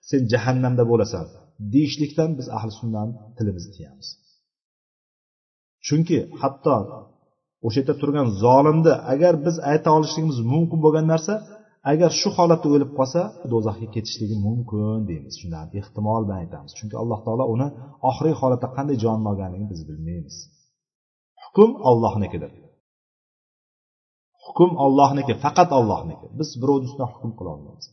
[0.10, 1.26] sen jahannamda bo'lasan
[1.74, 4.08] deyishlikdan biz ahli sunnani tilimizni tiyamiz.
[5.88, 6.76] Chunki hatto
[7.66, 11.34] o'sha yerda turgan zolimni agar biz ayta olishligimiz mumkin bo'lgan narsa
[11.92, 13.22] agar shu holatda o'lib qolsa
[13.52, 15.34] do'zaxga ketishligi mumkin deymiz.
[15.42, 16.72] Shundan ehtimol bilan aytamiz.
[16.78, 17.68] Chunki alloh taolo uni
[18.10, 20.36] oxirgi holatda qanday jonini olganligini biz bilmaymiz.
[21.44, 22.52] Hukm ollohnikidir
[24.46, 27.86] hukm ollohniki faqat ollohniki biz birovni ustidan hukm qila olmaymiz.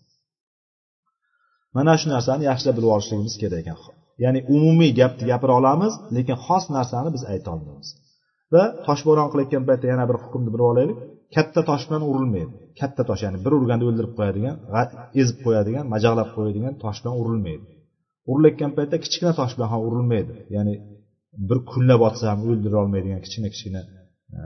[1.77, 3.79] Mana shu narsani yaxshilab bilib olishligimiz kerak ekan.
[4.25, 7.89] Ya'ni umumiy gapni gapira olamiz lekin xos narsani biz ayta olmaymiz.
[8.53, 10.99] Va toshbo'ron qilayotgan paytda yana bir hukmni bilib olaylik.
[11.35, 12.53] Katta tosh bilan urilmaydi.
[12.81, 14.57] Katta tosh ya'ni bir urganda o'ldirib qo'yadigan
[15.21, 17.65] ezib qo'yadigan majag'lab qo'yadigan tosh bilan urilmaydi.
[18.31, 20.33] Urilayotgan paytda kichkina tosh bilan ham urilmaydi.
[20.57, 20.75] Ya'ni
[21.49, 23.83] bir kunlab otsa ham o'ldira olmaydigan kichkina kichkina
[24.37, 24.39] e,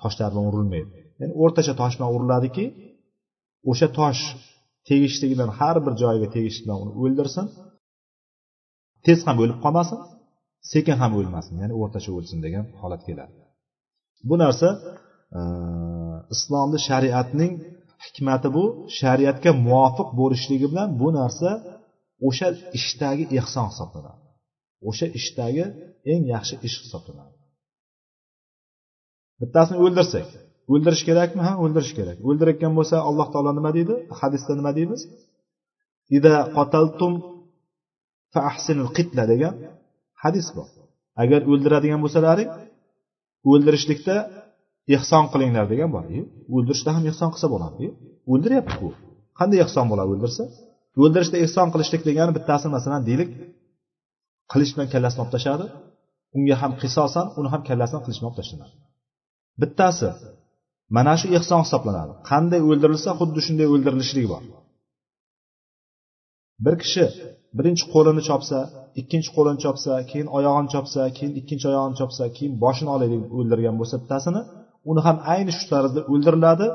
[0.00, 0.88] toshlar bilan urilmaydi.
[1.20, 2.64] Ya'ni o'rtacha tosh bilan uriladiki
[3.70, 4.22] o'sha tosh
[4.88, 7.46] tegishligidan har bir joyiga tegishi bilan uni o'ldirsin
[9.06, 9.98] tez ham o'lib qolmasin
[10.72, 13.32] sekin ham o'lmasin ya'ni o'rtacha o'lsin degan holat keladi.
[14.28, 14.68] Bu narsa
[15.38, 15.40] e,
[16.34, 17.52] islomni shariatning
[18.04, 18.64] hikmati bu
[19.00, 21.50] shariatga muvofiq bo'lishligi bilan bu narsa
[22.28, 24.22] o'sha ishdagi ehson hisoblanadi.
[24.88, 25.64] O'sha ishdagi
[26.12, 27.36] eng yaxshi ish hisoblanadi.
[29.40, 30.26] Bittasini o'ldirsak
[30.72, 31.40] o'ldirish kerakmi?
[31.48, 32.16] Ha o'ldirish kerak.
[32.28, 33.94] O'ldirayotgan bo'lsa alloh taolo nima deydi?
[34.20, 35.00] Hadisda nima deymiz?
[36.16, 37.12] Ida qotaltum
[38.32, 39.54] fa ahsinul qitla degan
[40.22, 40.68] hadis bor.
[41.22, 42.50] Agar o'ldiradigan bo'lsalaring
[43.50, 44.16] o'ldirishlikda
[44.96, 46.04] ehson qilinglar degan bor
[46.56, 47.84] o'ldirishda ham ehson qilsa bo'ladi
[48.32, 48.88] o'ldiryaptiku.
[49.38, 50.44] Qanday ehson bo'ladi o'ldirsa?
[51.02, 53.30] O'ldirishda ehson qilishlik degani bittasi masalan deylik
[54.52, 55.64] qilich bilan kallasini olib tashladi
[56.36, 58.74] unga ham qisosan uni ham kallasini qilich bilan olib tashlanadi
[59.62, 60.08] bittasi
[60.96, 62.12] mana shu ehson hisoblanadi.
[62.30, 64.42] Qanday o'ldirilsa xuddi shunday o'ldirilishligi bor.
[66.64, 67.04] Bir kishi
[67.58, 68.58] birinchi qo'lini chopsa
[69.00, 73.96] ikkinchi qo'lini chopsa keyin oyog'ini chopsa keyin ikkinchi oyog'ini chopsa keyin boshini olaylik o'ldirgan bo'lsa
[74.02, 74.40] bittasini
[74.90, 76.66] uni ham ayni shu tarzda o'ldiriladi.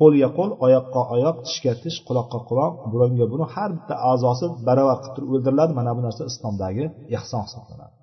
[0.00, 2.72] Qo'lga qo'l oyoqqa oyoq tishga tish quloqqa quloq.
[2.92, 5.72] Burunga burun har bitta a'zosi baravar qilib turib o'ldiriladi.
[5.78, 6.84] Mana bu narsa islomdagi
[7.16, 7.94] ehson hisoblanadi.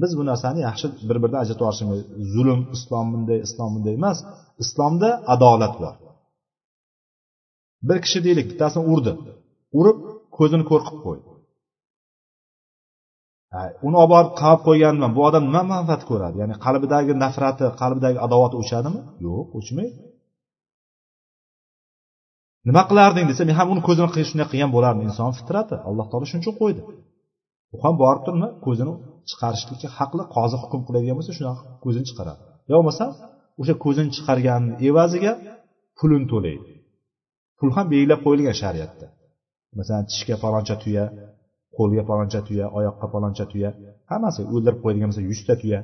[0.00, 2.00] Biz bu narsani yaxshi bir biridan ajratib olishimiz
[2.34, 4.18] zulm islom bunday islom bunday emas.
[4.62, 5.94] Islomda adolat bor.
[7.88, 9.12] Bir kishi deylik bittasini urdi.
[9.78, 9.98] Urib
[10.36, 11.33] ko'zini ko'r qilib qo'ydi.
[13.86, 16.36] Uni olib borib qamab qo'ygan bu odam nima manfaat ko'radi?
[16.42, 19.00] Ya'ni qalbidagi nafrati qalbidagi adovati o'chadimi?
[19.26, 19.94] Yo'q o'chmaydi.
[22.68, 25.02] Nima qilarding desa men ham uni ko'zini shunday qilgan bo'lardim.
[25.08, 26.82] Inson fitrati alloh taolo shuning uchun qo'ydi.
[27.74, 28.94] U ham borib turib nima ko'zini
[29.30, 32.40] chiqarishlikka haqli qozi hukm qiladigan bo'lsa shunaqa ko'zini chiqaradi.
[32.70, 33.04] Yo bo'lmasa
[33.60, 35.32] o'sha ko'zini chiqargani evaziga
[35.98, 36.66] pulini to'laydi.
[37.58, 39.06] Pul ham belgilab qo'yilgan shariatda.
[39.78, 41.04] Masalan tishga paloncha tuya
[41.78, 43.70] qo'lga paloncha tuya oyoqqa paloncha tuya
[44.10, 45.80] hammasi o'ldirib qo'yadigan bo'lsa yuzta tuya.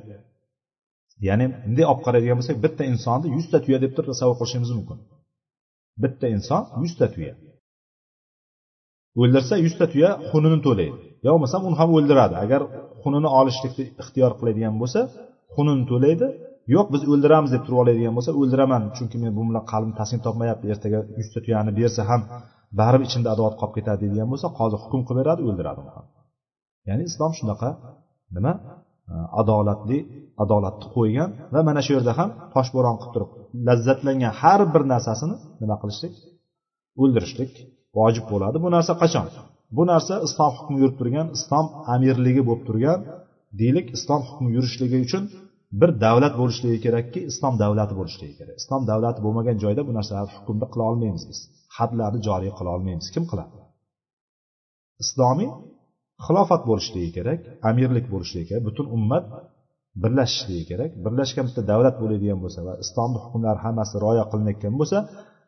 [1.27, 4.97] Ya'ni bunday olib qaraydigan bo'lsak bitta insonni yuzta tuya deb turib tasavvur qilishimiz mumkin.
[6.03, 7.33] Bitta inson yuzta tuya.
[9.21, 10.97] O'ldirsa yuzta tuya xunini to'laydi.
[11.25, 12.35] Yo bo'lmasam uni ham o'ldiradi.
[12.45, 12.61] Agar
[13.03, 14.99] xunini olishlikni ixtiyor qiladigan bo'lsa
[15.55, 16.27] xunini to'laydi.
[16.75, 18.83] Yo'q biz o'ldiramiz deb turib oladigan bo'lsa o'ldiraman.
[18.97, 20.65] Chunki men bu bilan qalbim taskin topmayapti.
[20.73, 22.21] Ertaga yuzta tuyani bersa ham
[22.79, 26.05] baribir ichimda adovat qolib ketadi deydigan bo'lsa qozi hukm qilib beradi o'ldiradi uni ham.
[26.89, 27.69] Ya'ni islom shunaqa
[28.35, 28.53] nima?
[29.41, 29.97] Adolatli
[30.43, 33.31] adolatni qo'ygan va mana shu yerda ham toshbo'ron qilib turib
[33.67, 36.13] lazzatlangan har bir narsasini nima qilishlik?
[37.01, 37.51] O'ldirishlik
[37.97, 38.57] vojib bo'ladi.
[38.65, 39.25] Bu narsa qachon?
[39.77, 42.99] Bu narsa islom hukmi yurib turgan islom amirligi bo'lib turgan
[43.61, 45.23] deylik islom hukmi yurishligi uchun
[45.79, 48.55] bir davlat bo'lishligi kerakki islom davlati bo'lishligi kerak.
[48.61, 51.39] Islom davlati bo'lmagan joyda bu narsalarni hukmni qila olmaymiz biz.
[51.77, 53.07] Hadlarni joriy qila olmaymiz.
[53.15, 53.57] Kim qiladi?
[55.03, 55.49] Islomiy
[56.25, 59.25] xilofat bo'lishligi kerak amirlik bo'lishligi kerak butun ummat
[60.03, 60.91] birlashishligi kerak.
[61.05, 64.97] Birlashgan bitta davlat bo'ladigan bo'lsa va islomni hukmlari hammasi rioya qilinayotgan bo'lsa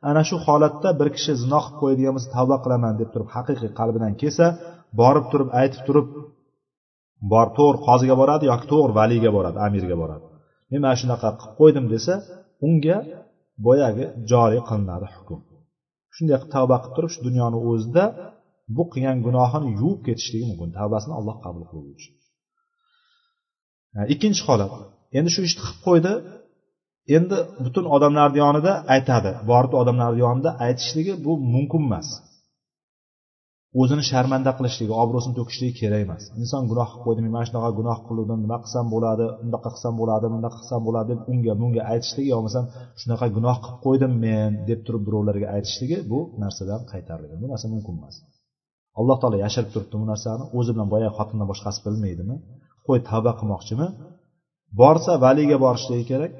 [0.10, 4.14] ana shu holatda bir kishi zino qilib qo'yadigan bo'lsa tavba qilaman deb turib haqiqiy qalbidan
[4.22, 4.46] kelsa
[5.00, 6.08] borib turib aytib turib
[7.32, 10.26] bor to'g'ri qoziga boradi yoki to'g'ri valiyga boradi amirga boradi.
[10.72, 12.14] Men mana shunaqa qilib qo'ydim desa
[12.68, 12.98] unga
[13.66, 15.40] boyagi joriy qilinadi hukm.
[16.16, 18.04] Shunday qilib tavba qilib turib shu dunyoni o'zida
[18.76, 20.70] bu qilgan gunohini yuvib ketishligi mumkin.
[20.80, 22.10] Tavbasini alloh qabul qiluvchi.
[23.98, 24.74] E, ikkinchi holat.
[25.18, 26.14] Endi shu ishni qilib qo'ydi.
[27.18, 29.32] Endi butun odamlarni yonida aytadi.
[29.52, 32.08] Borib odamlarni yonida aytishligi bu mumkin emas.
[33.82, 36.24] O'zini sharmanda qilishligi obro'sini to'kishligi kerak emas.
[36.42, 40.58] Inson gunoh qilib qo'ydim mana shunaqa gunoh qiluvdim nima qilsam bo'ladi undaqa qilsam bo'ladi bundaqa
[40.62, 42.66] qilsam bo'ladi deb unga bunga aytishligi yo bo'lmasam
[43.02, 47.38] shunaqa gunoh qilib qo'ydim men deb turib birovlarga aytishligi bu narsadan qaytarilgan.
[47.44, 48.16] Bu narsa mumkin emas.
[49.00, 52.36] Alloh taolo yashirib turibdi bu narsani o'zi bilan boyagi xotindan boshqasi bilmaydimi?
[52.88, 53.88] Qo'y tavba qilmoqchimi?
[54.82, 56.32] Borsa valiyga borishligi kerak.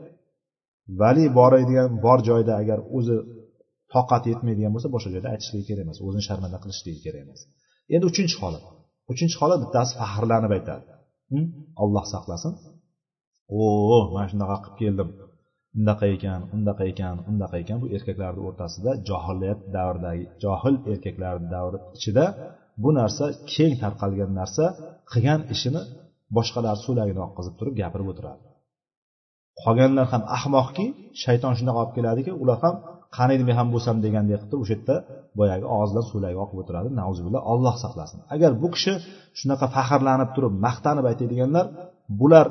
[1.02, 3.16] Vali boradigan bor joyda agar o'zi
[3.96, 7.42] toqati yetmaydigan bo'lsa boshqa joyda aytishligi kerak emas o'zini sharmanda qilishligi kerak emas.
[7.94, 8.64] Endi uchinchi holat.
[9.14, 10.84] Uchinchi holat bittasi faxrlanib aytadi.
[11.32, 11.46] Hm?
[11.84, 12.54] Olloh saqlasin.
[13.62, 13.64] O
[14.14, 15.10] mana shunaqa qilib keldim.
[15.78, 17.78] Undaqa ekan undaqa ekan undaqa ekan.
[17.84, 22.26] Bu erkaklarni o'rtasida johiliyat davridagi johil erkaklar davri ichida
[22.84, 24.66] bu narsa keng tarqalgan narsa
[25.12, 25.82] qilgan ishini
[26.38, 28.42] boshqalar so'lagini oqqizib turib gapirib o'tiradi.
[29.62, 30.86] Qolganlar ham ahmoqki
[31.24, 32.76] shayton shunaqa olib keladiki ular ham
[33.18, 34.96] qaniydi men ham bo'lsam degandek qilib turib o'sha yerda
[35.40, 36.90] boyagi og'zidan so'lagi oqib o'tiradi.
[37.02, 38.20] Nauzubillah olloh saqlasin.
[38.36, 38.94] Agar bu kishi
[39.40, 41.66] shunaqa faxrlanib turib maqtanib aytadiganlar
[42.20, 42.48] bular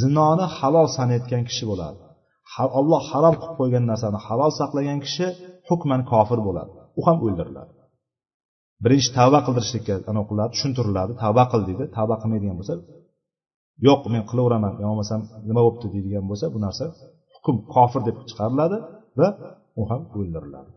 [0.00, 1.98] zinoni halol sanayotgan kishi bo'ladi.
[2.80, 5.26] Alloh harom qilib qo'ygan narsani halol saqlagan kishi
[5.68, 6.72] hukman kofir bo'ladi.
[6.98, 7.72] U ham o'ldiriladi.
[8.84, 11.12] Birinchi tavba qildirishlikka anavi qiladi tushuntiriladi.
[11.22, 11.84] Tavba qil deydi.
[11.96, 12.74] Tavba qilmaydigan bo'lsa
[13.86, 16.84] yo'q men qilaveraman yo bo'lmasam nima bo'libdi deydigan bo'lsa bu narsa
[17.34, 18.76] hukm kofir deb chiqariladi.
[19.18, 19.28] Va
[19.80, 20.70] u ham o'ldiriladi.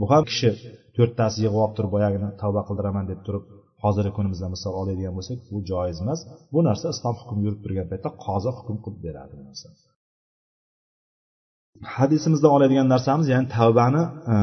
[0.00, 0.50] Bu ham kishi
[0.96, 3.44] to'rttasi yig'ib olib turib boyagini tavba qildiraman deb turib
[3.84, 6.20] hozirgi kunimizda misol oladigan bo'lsak bu joiz emas.
[6.54, 9.66] Bu narsa islom hukmi yurib turgan paytda qozi hukm qilib beradi bu narsa.
[11.96, 14.02] Hadisimizdan oladigan narsamiz ya'ni tavbani
[14.34, 14.36] e,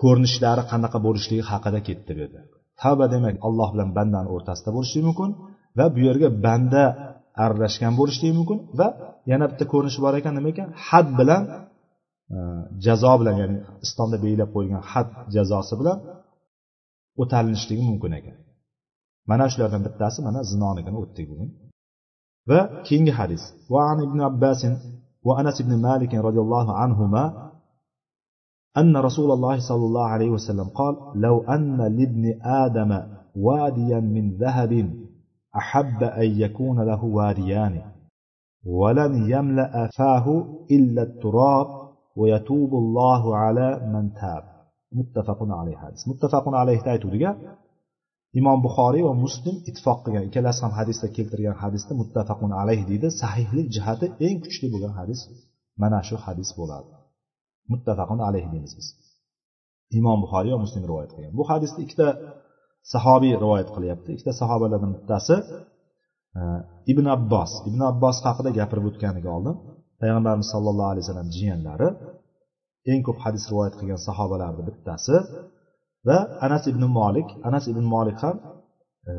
[0.00, 2.40] ko'rinishlari qanaqa bo'lishligi haqida ketdi bu yerda
[2.82, 5.30] tavba demak alloh bilan bandani o'rtasida bo'lishi mumkin
[5.78, 6.84] va bu yerga banda
[7.44, 8.88] aralashgan bo'lishligi mumkin va
[9.30, 10.68] yana bitta ko'rinishi bor ekan nima ekan?
[10.88, 11.42] Had bilan
[12.84, 13.56] jazo bilan ya'ni
[13.86, 15.98] islomda belgilab qo'yilgan had jazosi bilan
[17.22, 18.36] o'talinishligi mumkin ekan
[19.30, 21.48] mana shulardan bittasi mana zinonikini o'tdik bugun
[22.50, 24.62] va keyingi hadis وعن ابن عباس
[25.26, 27.50] وأنس بن مالك رضي الله عنهما
[28.80, 32.24] أن رسول الله صلى الله عليه وسلم قال لو أن لابن
[32.64, 32.90] آدم
[33.36, 34.72] واديا من ذهب
[35.56, 37.82] أحب أن يكون له واديان
[38.64, 40.26] ولن يملأ فاه
[40.70, 41.66] إلا التراب
[42.19, 44.43] ويتوب الله على من تاب
[44.99, 47.31] متفق عليه حديث متفق عليه aytuvdiga
[48.39, 53.67] imom buxoriy va muslim ittifoq qilgan ikkalasi ham hadisda keltirgan hadisda muttafaqun alayh deydi sahihlik
[53.75, 55.19] jihati eng kuchli bo'lgan hadis
[55.81, 56.89] mana shu hadis bo'ladi
[57.73, 58.87] muttafaqun alayh deymiz biz
[59.99, 62.07] imom buxoriy va muslim rivoyat qilgan bu hadisni ikkita
[62.93, 65.35] sahobiy rivoyat qilyapti ikkita sahobalardan bittasi
[66.39, 66.41] e,
[66.91, 69.55] ibn abbos ibn abbos haqida gapirib o'tganiga oldin
[70.00, 71.88] payg'ambarimiz sollallohu alayhi vasallam jiyanlari
[72.92, 75.16] eng ko'p hadis rivoyat qilgan sahobalarni bittasi
[76.08, 78.36] va anas ibn molik anas ibn molik ham
[79.08, 79.12] e,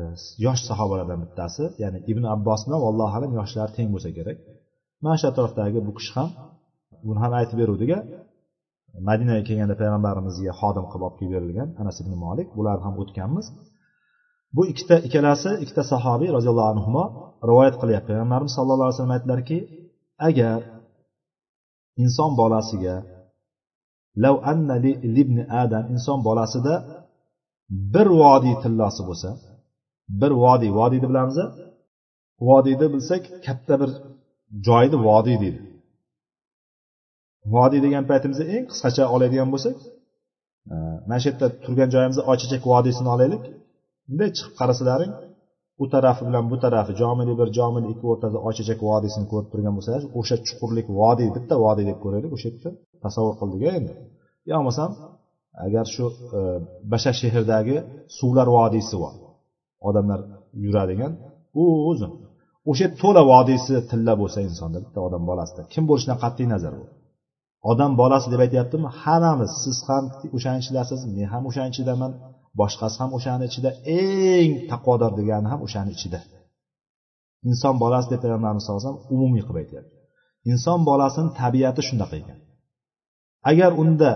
[0.46, 4.38] yosh sahobalardan bittasi ya'ni ibn abbos bilan allohu alam yoshlari teng bo'lsa kerak.
[5.02, 6.28] Mana shu atrofdagi bu kishi ham
[7.06, 7.98] buni ham aytib beruvdiga
[9.08, 13.46] madinaga kelganda payg'ambarimizga xodim qilib olib kelib berilgan anas ibn molik bularni ham o'tganmiz.
[14.56, 17.02] Bu ikkita ikkalasi ikkita sahobiy roziyallohu anhu
[17.50, 18.08] rivoyat qilyapti.
[18.12, 19.58] Payg'ambarimiz sallallohu alayhi vasallam aytdilarki
[20.26, 20.58] agar
[22.02, 22.96] inson bolasiga
[24.22, 26.74] lav anna li, libni adam inson bolasida
[27.94, 29.30] bir vodiy tillosi bo'lsa
[30.20, 31.36] bir vodiy vodiyni bilamiz
[32.48, 33.90] vodiyni bilsak katta bir
[34.66, 35.60] joyni vodiy deydi.
[37.54, 39.76] Vodiy degan paytimizda eng qisqacha oladigan bo'lsak
[40.72, 40.74] e,
[41.08, 43.42] mana shu yerda turgan joyimizni oychechak vodiysini olaylik.
[44.08, 45.12] Bunday chiqib qarasalaring
[45.82, 50.02] u tarafi bilan bu tarafi jomili bir jomili ikki o'rtada oychechak vodiysini ko'rib turgan bo'lsalar
[50.20, 52.70] o'sha chuqurlik vodiy bitta vodiy deb ko'raylik o'sha yerda
[53.04, 53.92] tasavvur qildik endi.
[54.48, 54.90] Yo bo'lmasam
[55.66, 56.04] agar shu
[56.38, 56.40] e,
[56.92, 57.76] bashashehirdagi
[58.18, 59.14] suvlar vodiysi bor
[59.88, 60.20] odamlar
[60.64, 61.12] yuradigan
[61.62, 62.12] u uzun
[62.70, 66.86] o'sha to'la vodiysi tilla bo'lsa insonda bitta odam bolasida kim bo'lishidan qat'iy nazar bu.
[67.70, 68.88] Odam bolasi deb aytyaptimi?
[69.02, 70.04] Hammamiz siz ham
[70.36, 72.12] o'shani ichidasiz men ham o'shani ichidaman
[72.60, 73.70] boshqasi ham o'shani ichida
[74.02, 76.20] eng taqvodor degani ham o'shani ichida.
[77.48, 79.94] Inson bolasi deb payg'ambarimiz sallallohu alayhi vasallam umumiy qilib aytyapti.
[80.52, 82.38] Inson bolasini tabiati shunaqa ekan.
[83.50, 84.10] Agar unda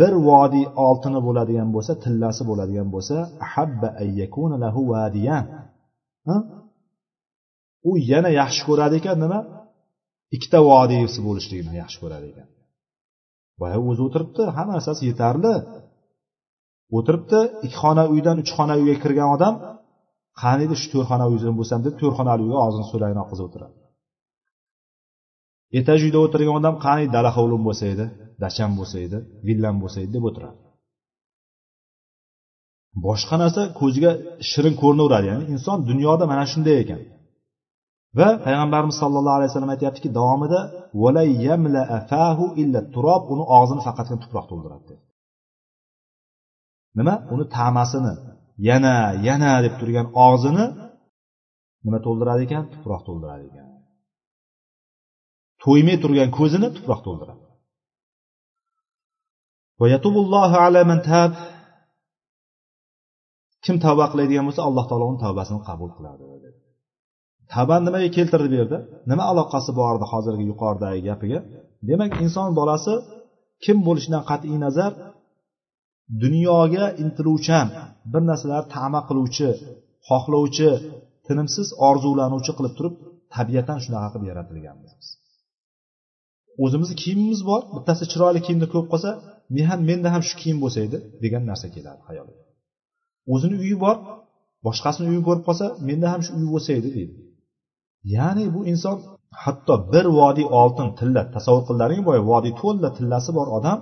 [0.00, 3.88] bir vodiy oltini bo'ladigan bo'lsa tillasi bo'ladigan bo'lsa ahabba
[4.64, 5.44] lahu vadiyan
[7.88, 9.40] u yana yaxshi ko'radi ekan nima?
[10.36, 12.48] Ikkita vodiysi bo'lishligini yaxshi ko'radi ekan.
[13.60, 15.54] Boya o'zi o'tiribdi hamma narsasi yetarli.
[16.96, 19.54] O'tiribdi ikki xona uydan uch xona uyga kirgan odam
[20.42, 21.78] qaniydi shu to'rt xona uydan bo'lsam?
[21.86, 23.74] deb to'rt xonali uyga og'zini so'lagini oqizib o'tiradi.
[25.78, 28.06] Etaj uyda o'tirgan odam qani dala hovlim bo'lsa edi
[28.44, 29.18] dacham bo'lsa edi
[29.48, 30.12] villam bo'lsa edi?
[30.16, 30.58] deb o'tiradi.
[33.06, 34.12] Boshqa narsa ko'ziga
[34.50, 35.26] shirin ko'rinaveradi.
[35.32, 37.00] Ya'ni inson dunyoda mana shunday ekan.
[38.18, 40.60] Va payg'ambarimiz sollallohu alayhi vasallam aytyaptiki davomida
[43.32, 44.94] uni og'zini faqatgina tuproq to'ldiradi
[46.98, 47.14] nima?
[47.34, 48.14] Uni tamasini.
[48.68, 48.94] Yana
[49.28, 50.64] yana deb turgan og'zini
[51.84, 52.64] nima to'ldiradi ekan?
[52.72, 53.66] Tuproq to'ldiradi ekan.
[55.62, 57.42] To'ymay turgan ko'zini tuproq to'ldiradi.
[63.64, 66.24] Kim tavba qiladigan bo'lsa alloh taolo uni tavbasini qabul qiladi
[67.52, 68.78] tavbani nimaga keltirdi bu yerda?
[69.10, 71.38] Nima aloqasi bor edi hozirgi yuqoridagi gapiga?
[71.88, 72.94] Demak inson bolasi
[73.64, 74.92] kim bo'lishidan qat'iy nazar
[76.22, 77.66] dunyoga intiluvchan
[78.12, 79.48] bir narsalarni tama qiluvchi
[80.08, 80.70] xohlovchi
[81.26, 82.94] tinimsiz orzulanuvchi qilib turib
[83.34, 84.92] tabiatan shunaqa qilib yaratilganmiz.
[86.64, 89.10] O'zimizni kiyimimiz bor bittasi chiroyli kiyimni ko'p qolsa
[89.54, 92.42] men ham menda ham shu kiyim bo'lsa edi degan narsa keladi xayoliga.
[93.32, 93.96] O'zini uyi bor
[94.66, 97.14] boshqasini uyini ko'rib qolsa menda ham shu uy bo'lsa edi deydi.
[98.14, 98.96] Ya'ni bu inson
[99.42, 103.78] hatto bir vodiy oltin tilla tasavvur qillaring boya vodiy to'la tillasi bor odam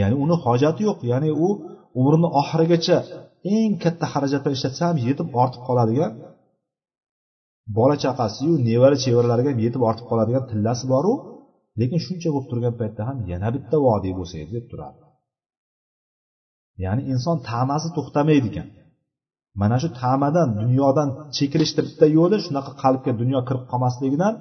[0.00, 0.98] ya'ni uni hojati yo'q.
[1.12, 1.48] Ya'ni u
[2.00, 2.98] umrini oxirigacha
[3.54, 6.12] eng katta xarajatlar ishlatsa ham yetib ortib qoladigan
[7.78, 11.12] bola chaqasiyu nevara chevaralariga ham yetib ortib qoladigan tillasi boru
[11.80, 15.00] lekin shuncha bo'lib turgan paytda ham yana bitta vodiy bo'lsa edi deb turadi
[16.84, 18.68] ya'ni inson tamasi to'xtamaydi ekan
[19.60, 24.34] mana shu tamadan dunyodan chekilishni bitta yo'li shunaqa qalbga dunyo kirib qolmasligidan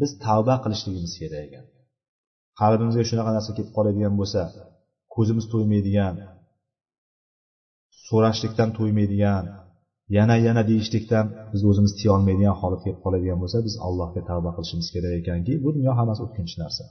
[0.00, 1.64] biz tavba qilishligimiz kerak ekan.
[2.60, 4.40] Qalbimizga shunaqa narsa kelib qoladigan bo'lsa
[5.14, 6.14] ko'zimiz to'ymaydigan
[8.06, 9.44] so'rashlikdan to'ymaydigan
[10.16, 15.12] yana yana deyishlikdan biz o'zimiz tiyolmaydigan holatga kelib qoladigan bo'lsa biz allohga tavba qilishimiz kerak
[15.20, 16.84] ekanki bu dunyo hammasi o'tkinchi narsa.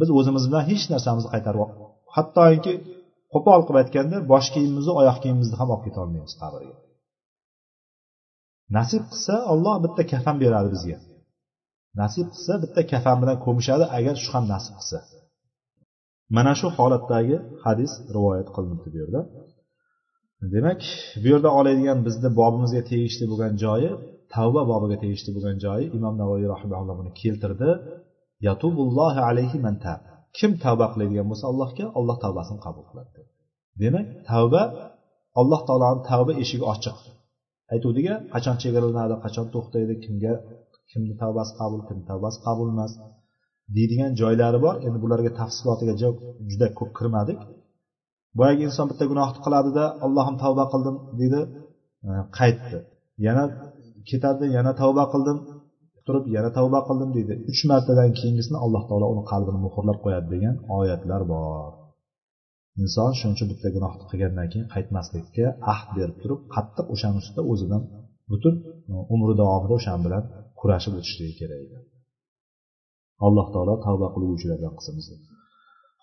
[0.00, 1.60] Biz o'zimiz bilan hech narsamizni qaytarib
[2.16, 2.72] hattoki
[3.32, 6.74] qo'pol qilib aytganda bosh kiyimimizni oyoq kiyimimizni ham olib ketolmaymiz qabrga.
[8.76, 10.96] Nasib qilsa olloh bitta kafan beradi bizga.
[12.00, 14.98] Nasib qilsa bitta kafan bilan ko'mishadi agar shu ham nasib qilsa.
[16.36, 19.20] Mana shu holatdagi hadis rivoyat qilinibdi bu yerda.
[20.54, 20.80] Demak
[21.22, 23.90] bu yerda oladigan bizni bobimizga tegishli bo'lgan joyi
[24.34, 27.70] tavba bobiga tegishli bo'lgan joyi imom navoiy rahimaulloh buni keltirdi.
[28.46, 30.00] Yatubullohi alayhi man tab
[30.38, 33.20] kim tavba qiladigan bo'lsa allohga alloh tavbasini qabul qiladi
[33.82, 34.62] demak tavba
[35.40, 36.98] alloh taoloni tavba eshigi ochiq.
[37.74, 40.34] Aytuvdika qachon chegaralanadi qachon to'xtaydi kimga
[40.90, 42.92] kimni tavbasi qabul kimni tavbasi qabul emas.
[43.76, 44.74] Deydigan joylari bor.
[44.86, 45.94] Endi bularga tafsilotiga
[46.50, 47.38] juda ko'p kirmadik.
[48.38, 51.40] Boyagi inson bitta gunohni qiladida allohim tavba qildim deydi
[52.08, 52.78] e, qaytdi.
[53.26, 53.44] Yana
[54.10, 55.38] ketadi yana tavba qildim
[56.06, 57.34] turib yana tavba qildim deydi.
[57.50, 61.70] Uch martadan keyingisini alloh taolo uni qalbini muhrlab qo'yadi degan oyatlar bor.
[62.82, 67.82] Inson shuning uchun bitta gunohni qilgandan keyin qaytmaslikka ahd berib turib qattiq o'shani ustida o'zidan
[68.30, 68.54] butun
[68.90, 70.22] e, umri davomida o'shani bilan
[70.60, 71.76] kurashib o'tishligi kerak edi.
[73.26, 75.16] Alloh taolo tavba qiluvchilardan qilsin bizni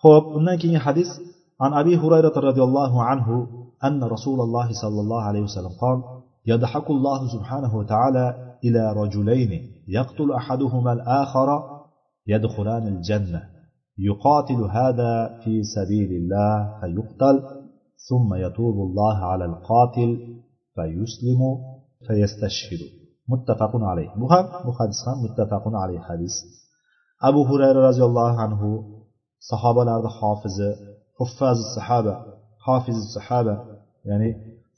[0.02, 1.10] ho'p undan keyingi hadis.
[1.60, 3.48] عن أبي هريرة رضي الله عنه
[3.84, 6.02] أن رسول الله صلى الله عليه وسلم قال
[6.46, 11.62] يضحك الله سبحانه وتعالى إلى رجلين يقتل أحدهما الآخر
[12.26, 13.42] يدخلان الجنة
[13.98, 17.42] يقاتل هذا في سبيل الله فيقتل
[18.08, 20.10] ثم يتوب الله على القاتل
[20.74, 21.40] فيسلم
[22.06, 22.80] فيستشهد
[23.28, 24.08] متفق عليه
[24.78, 26.34] hadis ham muttafaqun alayhi hadis.
[27.28, 28.70] Abu hurayra roziyallohu anhu
[29.50, 30.70] sahobalarni hofizi
[31.18, 32.14] huffazi sahaba
[32.66, 33.54] hofizi sahaba
[34.10, 34.30] ya'ni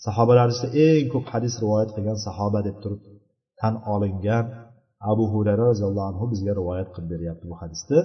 [0.06, 3.00] sahobalar ichida eng ko'p hadis rivoyat qilgan sahoba deb turib
[3.60, 4.44] tan olingan
[5.10, 7.98] abu hurayra roziyallohu anhu bizga rivoyat qilib beryapti bu hadisni.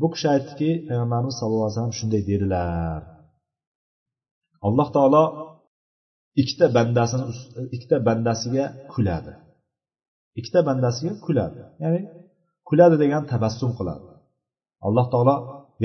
[0.00, 3.00] Bu kishi aytdiki payg'ambarimiz sallallohu alayhi vasallam shunday dedilar.
[4.66, 5.24] Alloh taolo
[6.40, 7.24] ikkita bandasini
[7.74, 9.32] ikkita bandasiga kuladi.
[10.38, 11.60] Ikkita bandasiga kuladi.
[11.82, 12.00] Ya'ni
[12.72, 14.06] kuladi degan tabassum qiladi.
[14.86, 15.36] Alloh taolo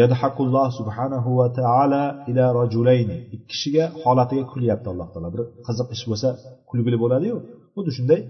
[0.01, 5.27] yadhakulloh subhanahu va taala ila rajulayni ikki kishiga holatiga kulyapti alloh taolo.
[5.35, 6.29] Bir qiziq ish bo'lsa
[6.69, 7.35] kulgili bo'ladiyu
[7.75, 8.21] xuddi shunday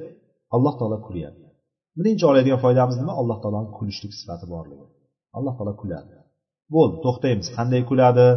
[0.56, 1.46] alloh taolo kulyapti.
[1.98, 3.14] Birinchi oladigan foydamiz nima?
[3.22, 4.86] Alloh taoloni kulishlik sifati borligi.
[5.38, 6.14] Alloh taolo kuladi.
[6.76, 7.48] Bo'ldi to'xtaymiz.
[7.58, 8.28] Qanday kuladi?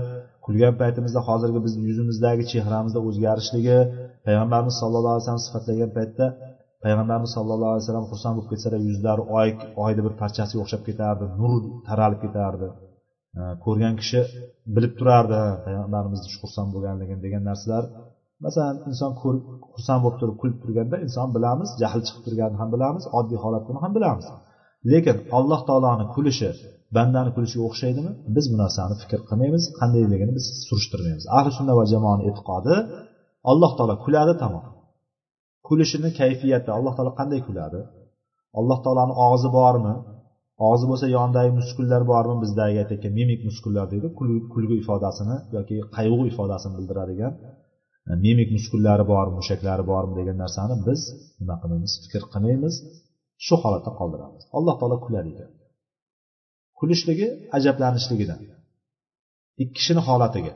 [0.45, 3.79] Kulgan paytimizda hozirgi bizni yuzimizdagi chehramizda o'zgarishligi
[4.27, 6.27] payg'ambarimiz sallallohu alayhi vasallam sifatlagan paytda
[6.85, 9.49] payg'ambarimiz sallallohu alayhi vasallam xursand bo'lib ketsalar yuzlari oy
[9.85, 12.68] oyni bir parchasiga o'xshab ketardi nur taralib ketardi.
[13.64, 14.20] Ko'rgan kishi
[14.74, 17.85] bilib turardi payg'ambarimizni xursand bo'lganligini degan narsalar.
[18.45, 19.12] Masalan inson
[19.74, 23.93] xursand bo'lib turib kulib turganda inson bilamiz jahl chiqib turganini ham bilamiz oddiy holatini ham
[23.99, 24.26] bilamiz.
[24.93, 26.51] Lekin alloh taoloni kulishi
[26.97, 28.12] bandani kulishiga o'xshaydimi?
[28.37, 31.24] Biz bu narsani fikr qilmaymiz qandayligini biz surishtirmaymiz.
[31.37, 32.74] Ahli sunna va jamoani e'tiqodi
[33.51, 34.64] alloh taolo kuladi tamom.
[35.71, 37.81] Kulishini kayfiyati alloh taolo qanday kuladi?
[38.59, 39.95] Alloh taoloni og'zi bormi?
[40.68, 44.09] Og'zi bo'lsa yonidagi muskullar bormi bizdagi aytayotgan mimik muskullar deydi
[44.55, 47.33] kulgi ifodasini yoki qayg'u ifodasini bildiradigan
[48.11, 51.01] e, mimik muskullari bormi mushaklari bormi degan narsani biz
[51.41, 51.93] nima qilmaymiz?
[52.03, 52.75] Fikr qilmaymiz.
[53.47, 54.43] Shu holatda qoldiramiz.
[54.57, 55.51] Alloh taolo kular ekan.
[56.79, 58.41] Kulishligi ajablanishligidan.
[59.62, 60.53] Ikki kishini holatiga.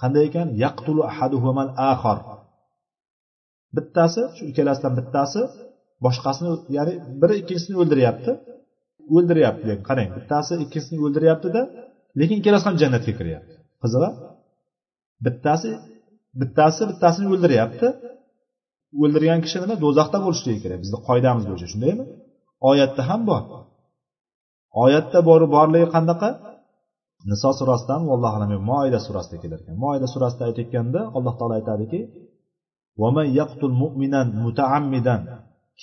[0.00, 0.48] Qanday ekan?
[0.64, 2.18] Yaqtulu ahaduhumal axar
[3.76, 5.40] bittasi shu ikkalasidan bittasi
[6.04, 8.32] boshqasini ya'ni biri ikkinchisini o'ldiryapti.
[9.16, 10.08] O'ldiryapti qarang.
[10.18, 11.60] Bittasi ikkinchisini o'ldiryaptida
[12.20, 13.54] lekin ikkalasi ham jannatga kiryapti.
[13.82, 14.10] Qizig'i
[15.26, 15.70] bittasi
[16.40, 17.88] bittasi bittasini o'ldiryapti.
[19.02, 19.74] O'ldirgan kishi nima?
[19.84, 22.04] Do'zaxda bo'lishligi kerak bizni qoidamiz bo'yicha shundaymi?
[22.70, 23.42] Oyatda ham bor.
[24.84, 26.28] Oyatda bor borligi qanaqa?
[27.30, 29.76] Niso surasidan vallohu alam moida surasida kelar ekan.
[29.84, 32.00] Moida surasida aytayotganda alloh taolo aytadiki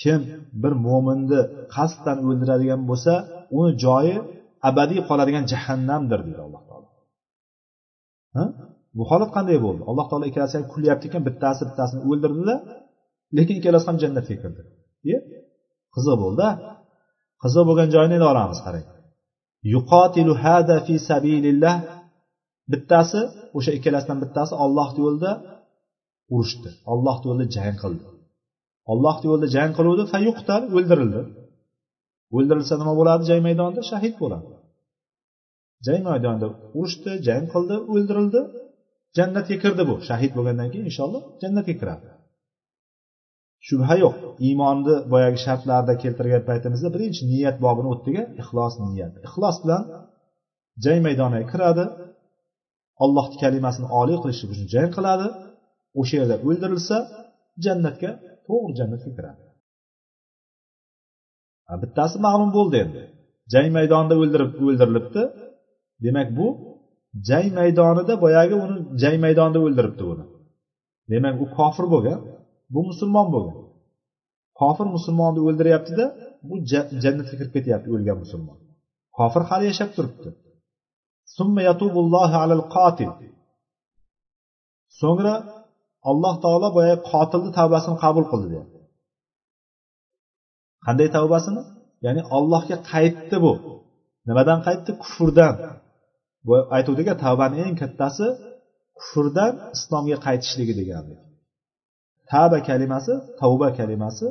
[0.01, 0.21] kim
[0.61, 1.41] bir mo'minni
[1.75, 3.13] qasddan o'ldiradigan bo'lsa
[3.57, 4.15] uni joyi
[4.69, 6.87] abadiy qoladigan jahannamdir deydi alloh taolo.
[8.97, 9.81] Bu holat qanday bo'ldi?
[9.89, 12.55] Alloh taolo ikkalasi ham kulyapti ekan bittasi bittasini o'ldirdida
[13.37, 14.61] lekin ikkalasi ham jannatga kirdi.
[15.95, 16.47] Qiziq bo'ldi
[17.43, 18.85] qiziq bo'lgan joyini endi olamiz qarang.
[19.73, 21.75] Yuqotilu hada fi sabilillah.
[22.71, 23.21] Bittasi
[23.57, 25.31] o'sha ikkalasidan bittasi olloh yo'lida
[26.33, 26.69] urushdi.
[26.91, 28.05] Olloh yo'lida jang qildi.
[28.91, 31.21] Olloh yo'lida jang qiluvdi fayuqtal o'ldirildi.
[32.35, 33.23] O'ldirilsa nima bo'ladi?
[33.29, 34.49] Jang maydonida shahid bo'ladi.
[35.85, 36.47] Jang maydonida
[36.77, 38.41] urushdi jang qildi o'ldirildi.
[39.17, 39.95] Jannatga kirdi bu.
[40.09, 42.07] Shahid bo'lgandan keyin inshaalloh jannatga kiradi.
[43.67, 44.15] Shubha yo'q.
[44.47, 49.13] Iymonni boyagi shartlarida keltirgan paytimizda birinchi niyat bobini o'tdik ixlos niyat.
[49.27, 49.83] Ixlos bilan
[50.83, 51.85] jang maydoniga kiradi.
[53.03, 55.27] Ollohni kalimasini oliy qilish uchun jang qiladi.
[55.99, 56.97] O'sha yerda o'ldirilsa
[57.65, 58.11] jannatga
[58.47, 59.41] to'g'ri jannatga kiradi.
[61.83, 63.01] Bittasi ma'lum bo'ldi endi.
[63.53, 65.23] Jang maydonida o'ldirib o'ldirilibdi.
[66.05, 66.47] Demak bu
[67.29, 70.25] jang maydonida boyagi uni jang maydonida o'ldiribdi uni.
[71.11, 72.19] Demak u kofir bo'lgan
[72.73, 73.57] bu musulmon bo'lgan.
[74.59, 76.05] Kofir musulmonni o'ldiryaptida
[76.47, 76.55] bu
[77.03, 78.57] jannatga kirib ketyapti o'lgan musulmon.
[79.17, 80.29] Kofir hali yashab turibdi.
[84.99, 85.33] So'ngra
[86.09, 88.79] alloh taolo boyagi qotilni tavbasini qabul qildi deyapti.
[90.85, 91.61] Qanday tavbasini?
[92.05, 93.53] Ya'ni allohga qaytdi bu.
[94.27, 94.91] Nimadan qaytdi?
[95.03, 95.55] Kufrdan.
[96.77, 98.25] Aytuvdiki, tavbani eng kattasi
[98.99, 101.21] kufrdan islomga qaytishligi deganlik
[102.31, 104.25] tavba kalimasi tavba kalimasi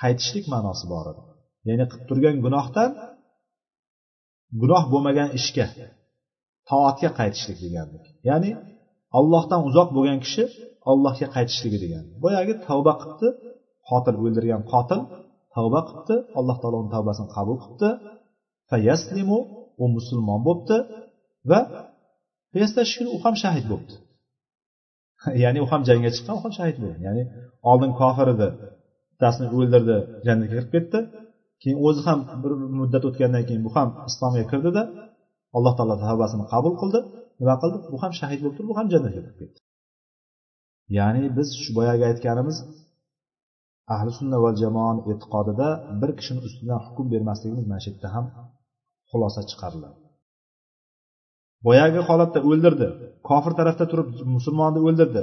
[0.00, 1.22] qaytishlik ma'nosi bor edi.
[1.68, 2.90] Ya'ni qilib turgan gunohdan
[4.60, 5.66] gunoh bo'lmagan ishga
[6.70, 8.50] toatga qaytishlik deganlik ya'ni
[9.18, 10.44] allohdan uzoq bo'lgan kishi
[10.90, 12.04] allohga qaytishligi degan.
[12.24, 13.28] Boyagi tavba qilibdi
[13.88, 15.00] qotil o'ldirgan qotil
[15.54, 17.90] tavba qilibdi alloh taolo uni tavbasini qabul qilibdi
[18.70, 19.38] fayaslimu
[19.82, 20.76] u musulmon bo'libdi
[21.50, 21.60] va
[23.14, 23.96] u ham shahid bo'libdi
[25.44, 27.00] ya'ni u ham jangga chiqqan u ham shahid bo'lgan.
[27.08, 27.22] Ya'ni
[27.70, 28.48] oldin kofir edi
[29.10, 30.98] bittasini o'ldirdi jannatga kirib ketdi.
[31.62, 34.82] Keyin o'zi ham bir muddat o'tgandan keyin bu ham islomga kirdida
[35.56, 37.00] alloh taolo tavbasini qabul qildi.
[37.40, 37.76] Nima qildi?
[37.92, 39.58] Bu ham shahid bo'lib turib bu ham jannatga kirib ketdi.
[40.96, 42.56] Ya'ni biz shu boyagi aytganimiz
[43.94, 45.68] ahli sunna va jamoani e'tiqodida
[46.00, 48.24] bir kishini ustidan hukm bermasligimiz mana shu yerda ham
[49.10, 49.98] xulosa chiqariladi.
[51.66, 52.88] Boyagi holatda o'ldirdi.
[53.28, 55.22] Kofir tarafda turib musulmonni o'ldirdi.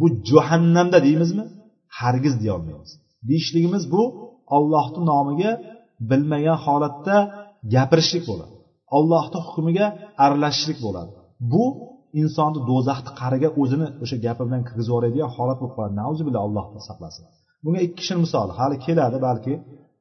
[0.00, 1.44] Bu jahannamda deymizmi?
[1.98, 2.90] Hargiz deyolmaymiz.
[3.28, 4.02] Deyishligimiz bu
[4.56, 5.52] ollohni nomiga
[6.10, 7.16] bilmagan holatda
[7.74, 8.54] gapirishlik bo'ladi.
[8.96, 9.86] Ollohni hukmiga
[10.24, 11.12] aralashishlik bo'ladi.
[11.52, 11.64] Bu
[12.20, 15.94] insonni do'zaxni qariga o'zini o'sha gapi bilan kirgizib yuboradigan holat bo'lib qoladi.
[16.02, 17.24] Nauzubillah alloh saqlasin.
[17.64, 19.54] Bunga ikki kishini misoli hali keladi balki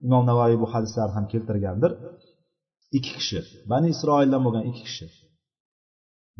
[0.05, 1.91] imom navoiy bu hadislarni ham keltirgandir.
[2.97, 3.39] Ikki kishi
[3.71, 5.05] bani isroildan bo'lgan ikki kishi.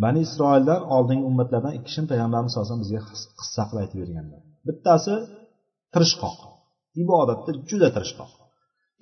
[0.04, 3.02] Bani isroildan oldingi ummatlardan ikki kishini payg'ambarimiz sallallohu alayhi vasallam bizga
[3.40, 4.42] qissa qilib aytib berganlar.
[4.68, 5.14] Bittasi
[5.94, 6.38] tirishqoq.
[7.04, 8.32] Ibodatda juda tirishqoq.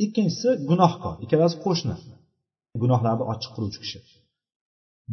[0.05, 1.95] Ikkinchisi gunohkor ikkalasi qo'shni.
[2.81, 3.99] Gunohlarni ochiq qiluvchi kishi.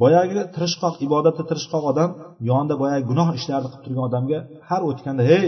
[0.00, 2.10] Boyagi tirishqoq ibodatda tirishqoq odam
[2.50, 4.38] yonida boyagi gunoh ishlarni qilib turgan odamga
[4.68, 5.44] har o'tganda hey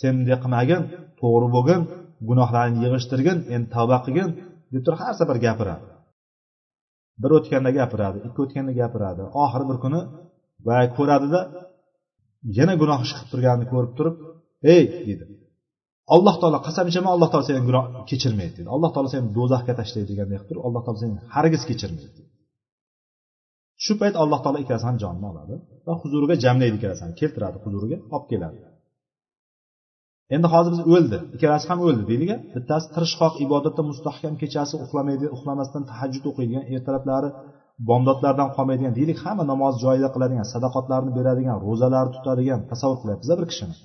[0.00, 0.82] sen bunday qilmagin
[1.20, 1.80] to'g'ri bo'lgin
[2.28, 4.28] gunohlaringni yig'ishtirgin endi tavba qilgin
[4.72, 5.86] deb turib har safar gapiradi.
[7.22, 9.22] Bir o'tganda gapiradi ikki o'tganda gapiradi.
[9.42, 10.00] Oxiri bir kuni
[10.66, 11.40] boyagi ko'radida
[12.58, 14.16] yana gunoh ish qilib turganini ko'rib turib
[14.74, 15.24] ey deydi
[16.14, 20.08] alloh taolo qasam ichaman alloh taolo seni gunoh kechirmaydi deydi alloh taolo seni do'zaxga tashlaydi
[20.12, 22.20] deganday qilib turib alloh taolo seni hargiz kechirmaydi
[23.84, 25.54] shu payt alloh taolo ikkalasini ham jonini oladi
[25.86, 28.58] va huzuriga jamlaydi ikkalasini keltiradi huzuriga olib keladi.
[30.34, 35.82] Endi hozir biz o'ldi ikkalasi ham o'ldi deylik bittasi tirishqoq ibodatda mustahkam kechasi uxlamaydi uxlamasdan
[35.90, 37.28] tahajjud o'qiydigan ertalablari
[37.88, 43.76] bomdodlardan qolmaydigan deylik hamma namoz joyida qiladigan sadoqatlarni beradigan ro'zalarni tutadigan tasavvur qilyapmiz bir kishini.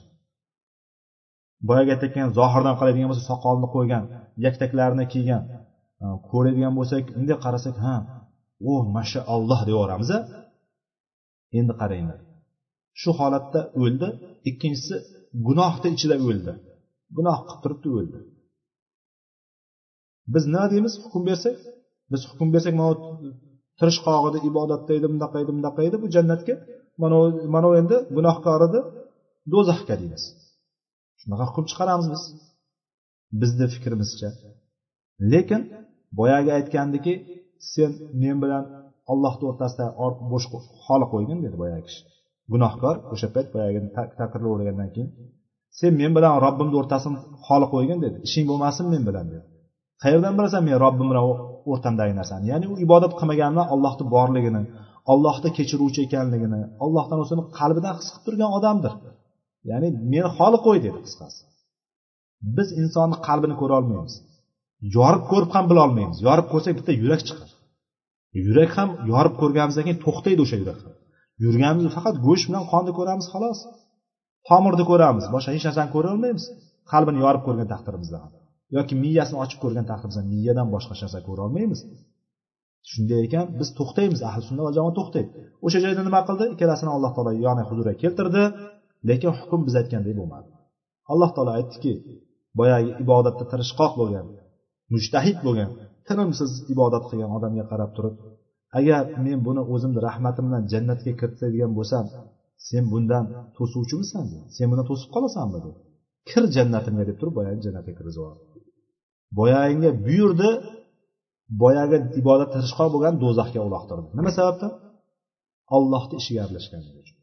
[1.70, 4.04] Boyagi aytayotgan zohirdan qaraydigan bo'lsa soqolini qo'ygan
[4.46, 5.44] yaktaklarini kiygan
[6.32, 7.96] ko'radigan bo'lsak unday qarasak ha
[8.66, 10.10] Oh, o mashaalloh deyaveramiz
[11.60, 12.20] endi qaranglar.
[13.02, 14.08] Shu holatda o'ldi.
[14.50, 14.96] Ikkinchisi
[15.48, 16.52] gunohni ichida o'ldi.
[17.18, 18.20] Gunoh qilib turibdi o'ldi.
[20.34, 20.94] Biz nima deymiz?
[21.04, 21.56] Hukm bersak?
[22.12, 22.94] Biz hukm bersak mana
[23.80, 26.56] tirishqoq edi ibodatda edi bunaqa edi bunaqa edi bu jannatga
[27.02, 27.18] mana
[27.54, 28.80] mana endi gunohkor edi
[29.54, 30.24] do'zaxga deymiz.
[31.22, 32.24] Shunaqa hukm chiqaramiz biz.
[33.42, 34.30] Bizni fikrimizcha
[35.32, 35.62] lekin
[36.20, 37.14] boyagi aytgandiki
[37.74, 37.92] sen
[38.22, 38.64] men bilan
[39.12, 39.86] ollohni o'rtasida
[40.32, 40.48] bo'sh
[40.86, 42.02] xoli qo'ygin dedi boyagi kishi.
[42.54, 43.80] Gunohkor o'sha payt boyagi
[44.20, 45.10] takrorlagandan keyin
[45.80, 48.18] sen men bilan robbimni o'rtasini xoli qo'ygin dedi.
[48.28, 49.46] Ishing bo'lmasin men bilan dedi.
[50.04, 51.24] Qayerdan bilasan men robbim bilan
[51.72, 54.62] o'rtamdagi narsani ya'ni u ibodat qilmaganidan allohni borligini
[55.12, 58.94] allohni kechiruvchi ekanligini allohdan o'zini qalbidan his qilib turgan odamdir.
[59.70, 61.40] Ya'ni meni xoli qo'y dedi qisqasi.
[62.58, 64.14] Biz insonni qalbini ko'ra olmaymiz.
[64.98, 66.18] Yorib ko'rib ham bilolmaymiz.
[66.28, 67.54] Yorib ko'rsak bitta yurak chiqadi
[68.46, 70.94] yurak ham yorib ko'rganimizdan keyin to'xtaydi o'sha yurak ham.
[71.44, 73.60] Yurganimizni faqat go'sht bilan qonni ko'ramiz xolos.
[74.50, 76.44] Tomirni ko'ramiz boshqa hech narsani ko'ra olmaymiz.
[76.92, 78.32] Qalbini yorib ko'rgan taqdirimizda ham.
[78.76, 81.80] Yoki miyasini ochib ko'rgan taqdirimizda miyadan boshqa hech narsa ko'ra olmaymiz.
[82.92, 85.30] Shunday ekan biz to'xtaymiz ahli sunna va jamoa to'xtaydi.
[85.66, 86.46] O'sha joyda nima qildi?
[86.54, 88.44] Ikkalasini alloh taolo yoni huzuriga keltirdi
[89.10, 90.48] lekin hukm biz aytgandek bo'lmadi.
[91.12, 91.94] Alloh taolo aytdiki
[92.60, 94.26] boyagi ibodatda tirishqoq bo'lgan
[94.94, 95.70] mushtahid bo'lgan.
[96.08, 98.16] Tinimsiz ibodat qilgan odamga qarab turib
[98.80, 102.06] agar men buni o'zimni rahmatim bilan jannatga kiritadigan bo'lsam
[102.70, 103.26] sen bundan
[103.58, 104.26] to'suvchimisan
[104.58, 105.80] sen bundan to'sib qolasanmi dedi.
[106.30, 108.42] Kir jannatimga deb turib boyagi jannatga kirgizib yubordi
[109.40, 110.50] boyag'iga buyurdi
[111.62, 114.08] boyagi ibodat tirishqoq bo'lgan do'zaxga uloqtirdi.
[114.18, 114.72] Nima sababdan?
[115.78, 117.18] Ollohni ishiga aralashganligi uchun.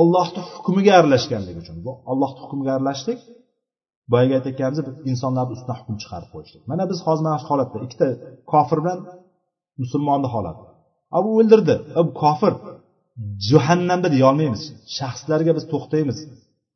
[0.00, 1.76] Ollohni hukmiga aralashganligi uchun.
[1.86, 3.18] Bu ollohni hukmiga aralashdik.
[4.12, 4.78] Boyagi aytayotganimiz
[5.10, 6.62] insonlarni ustidan hukm chiqarib qo'yishlik.
[6.70, 8.08] Mana biz hozir mana shu holatda ikkita
[8.52, 8.98] kofir bilan
[9.82, 10.62] musulmonni holati
[11.16, 11.74] a bu o'ldirdi.
[11.98, 12.52] A bu kofir
[13.50, 14.62] jahannamda deyolmaymiz
[14.98, 16.18] shaxslarga biz to'xtaymiz.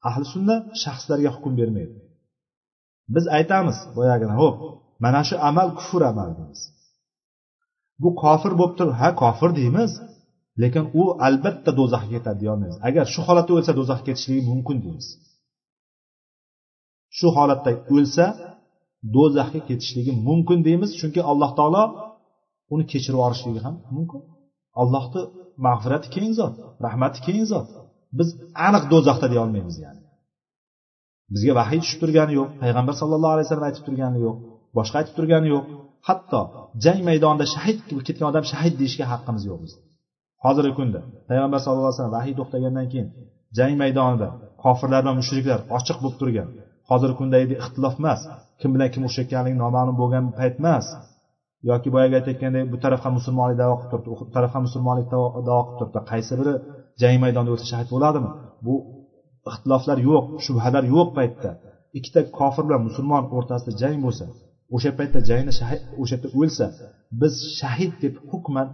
[0.09, 1.95] Ahli sunna shaxslarga hukm bermaydi.
[3.15, 4.57] Biz aytamiz boyagini ho'p
[5.05, 6.61] mana shu amal kufr amal deymiz.
[8.03, 9.91] Bu kofir bo'lib turib ha kofir deymiz
[10.63, 15.07] lekin u albatta do'zaxga ketadi deyolmaymiz agar shu holatda o'lsa do'zaxga ketishligi mumkin deymiz.
[17.19, 18.27] Shu holatda o'lsa
[19.17, 20.91] do'zaxga ketishligi mumkin deymiz.
[21.01, 21.83] Chunki alloh taolo
[22.75, 24.21] uni kechirib yuborishligi ham mumkin.
[24.83, 25.23] Allohni
[25.67, 26.55] mag'firati keng zot
[26.87, 27.69] rahmati keng zot.
[28.19, 28.29] Biz
[28.67, 30.01] aniq do'zaxda deya olmaymiz ya'ni.
[31.35, 34.37] Bizga vahiy tushib turgani yo'q payg'ambar sallallohu alayhi vasallam aytib turgani yo'q
[34.79, 35.65] boshqa aytib turgani yo'q.
[36.09, 36.41] Hatto
[36.85, 39.81] jang maydonida shahid bo'lib ketgan odam shahid deyishga haqqimiz yo'q bizda.
[40.45, 43.09] Hozirgi kunda payg'ambar sallallohu alayhi vasallam vahiy to'xtagandan keyin
[43.59, 44.29] jang maydonida
[44.65, 46.49] kofirlar va mushriklar ochiq bo'lib turgan
[46.93, 48.21] hozirgi kundagidek ixtilof emas.
[48.61, 50.87] Kim bilan kim urushayotganligi noma'lum bo'lgan payt emas.
[51.71, 55.29] Yoki boyagi aytayotgandek bu taraf ham musulmonlik davo qilib turibdi u taraf ham musulmonlik davo
[55.67, 56.01] qilib turibdi.
[56.11, 56.55] Qaysi biri
[57.03, 58.31] jang maydonida o'lsa shahid bo'ladimi?
[58.67, 58.75] Bu
[59.51, 61.51] ixtiloflar yo'q shubhalar yo'q paytda.
[61.99, 64.25] Ikkita kofir bilan musulmon o'rtasida jang bo'lsa
[64.75, 66.67] o'sha paytda jangda shahid o'sha yerda o'lsa
[67.21, 68.69] biz shahid deb hukman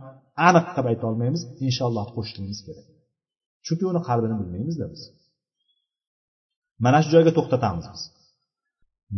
[0.48, 1.42] aniq qilib ayta olmaymiz.
[1.66, 2.86] Inshaalloh qo'shishligimiz kerak.
[3.66, 5.02] Chunki uni qalbini bilmaymizda biz.
[6.84, 8.02] Mana shu joyga to'xtatamiz biz.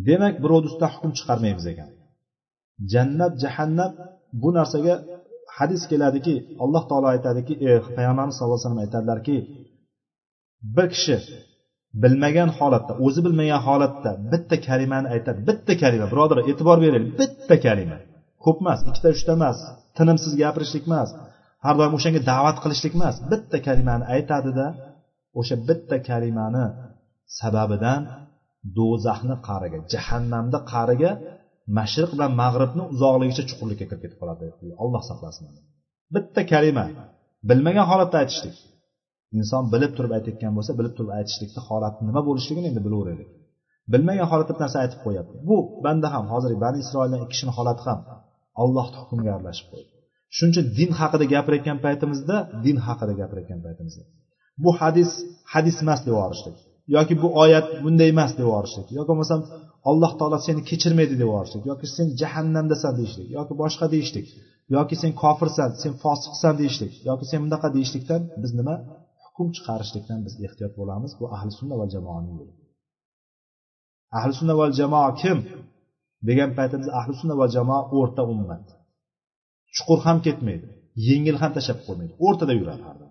[0.06, 1.90] Demak birovni ustidan hukm chiqarmaymiz ekan.
[2.92, 3.92] Jannat jahannam
[4.42, 4.94] bu narsaga
[5.58, 6.34] hadis keladiki
[6.64, 9.36] alloh taolo aytadiki e, payg'ambarimiz sallallohu alayhi vasallam aytadilarki
[10.76, 11.16] bir kishi
[12.02, 17.98] bilmagan holatda o'zi bilmagan holatda bitta kalimani aytadi bitta kalima birodar e'tibor beraylik bitta kalima.
[18.44, 19.58] Ko'p emas ikkita uchta emas
[19.98, 21.08] tinimsiz gapirishlik emas
[21.64, 23.16] har doim o'shanga da'vat qilishlik emas.
[23.30, 24.66] Bitta kalimani aytadida
[25.40, 26.64] o'sha bitta kalimani
[27.38, 28.02] sababidan
[28.78, 31.10] do'zaxni qa'riga jahannamni qa'riga
[31.78, 34.44] mashriq bilan mag'ribni uzoqligicha chuqurlikka kirib ketib qoladi.
[34.84, 35.44] Olloh saqlasin
[36.14, 36.86] bitta kalima.
[37.48, 38.56] Bilmagan holatda aytishlik.
[39.38, 43.30] Inson bilib turib aytayotgan bo'lsa bilib turib aytishlikni holati nima bo'lishligini endi bilaveraylik.
[43.92, 45.36] Bilmagan holatda bir narsa aytib qo'yapti.
[45.48, 48.00] Bu banda ham hozir bani isroildan ikki kishini holati ham
[48.62, 49.90] allohni hukmiga aralashib qo'ydi.
[50.36, 54.04] Shuning uchun din haqida gapirayotgan paytimizda din haqida gapirayotgan paytimizda.
[54.62, 55.10] Bu hadis
[55.52, 56.58] hadis emas deb yuborishlik
[56.94, 58.86] yoki bu oyat bunday emas deb yuborishlik.
[58.98, 59.40] Yoki bo'lmasam
[59.90, 61.62] alloh taolo seni kechirmaydi deb yuborishlik.
[61.70, 63.28] Yoki sen jahannamdasan deyishlik.
[63.38, 64.26] Yoki boshqa deyishlik.
[64.76, 66.92] Yoki sen kofirsan sen fosiqsan deyishlik.
[67.08, 68.74] Yoki sen bunaqa deyishlikdan biz nima?
[69.24, 71.12] Hukm chiqarishlikdan biz ehtiyot bo'lamiz.
[71.20, 72.54] Bu ahli sunna va jamoani yo'li.
[74.18, 75.38] Ahli sunna va jamoa kim?
[76.28, 78.66] Degan paytimizda ahli sunna va jamoa o'rta ummat.
[79.76, 80.66] Chuqur ham ketmaydi.
[81.08, 83.09] Yengil ham tashlab qo'ymaydi o'rtada yuradi har doim.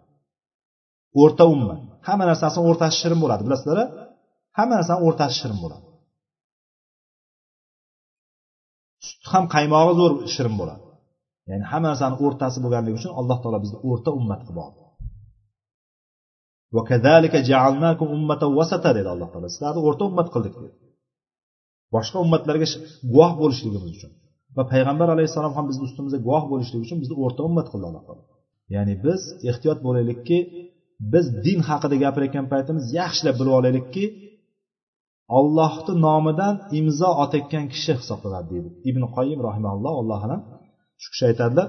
[1.22, 3.80] O'rta ummat hamma narsasini o'rtasi shirin bo'ladi bilasizlar
[4.57, 5.86] hamma narsani o'rtasi shirin bo'ladi.
[9.07, 10.84] Sut ham qaymog'i zo'r shirin bo'ladi.
[11.49, 14.80] Ya'ni hamma narsani o'rtasi bo'lganligi uchun alloh taolo bizni o'rta ummat qilib oldi.
[18.97, 19.47] Dedi alloh taolo.
[19.53, 20.78] Sizlarni o'rta ummat qildik dedi.
[21.95, 22.68] Boshqa ummatlarga
[23.14, 24.12] guvoh bo'lishligimiz uchun
[24.57, 28.24] va payg'ambar alayhissalom ham bizni ustimizda guvoh bo'lishligi uchun bizni o'rta ummat qildi alloh taolo.
[28.76, 30.38] Ya'ni biz ehtiyot bo'laylikki
[31.14, 34.06] biz din haqida gapirayotgan paytimiz yaxshilab bilib olaylikki
[35.39, 40.41] ollohni nomidan imzo otayotgan kishi hisoblanadi deydi ibn qoyim rahimalloh alloh alam.
[41.02, 41.68] Shu kishi aytadilar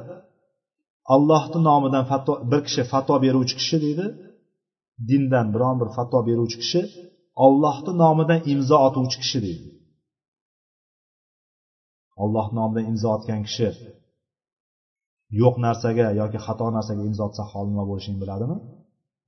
[1.14, 4.06] allohni nomidan fatvo bir kishi fatvo beruvchi kishi deydi
[5.10, 6.80] dindan biron bir fatvo beruvchi kishi
[7.46, 9.64] ollohni nomidan imzo otuvchi kishi deydi.
[12.22, 13.68] Olloh nomidan imzo otgan kishi
[15.40, 18.56] yo'q narsaga yoki xato narsaga imzo otsa hol nima bo'lishini biladimi?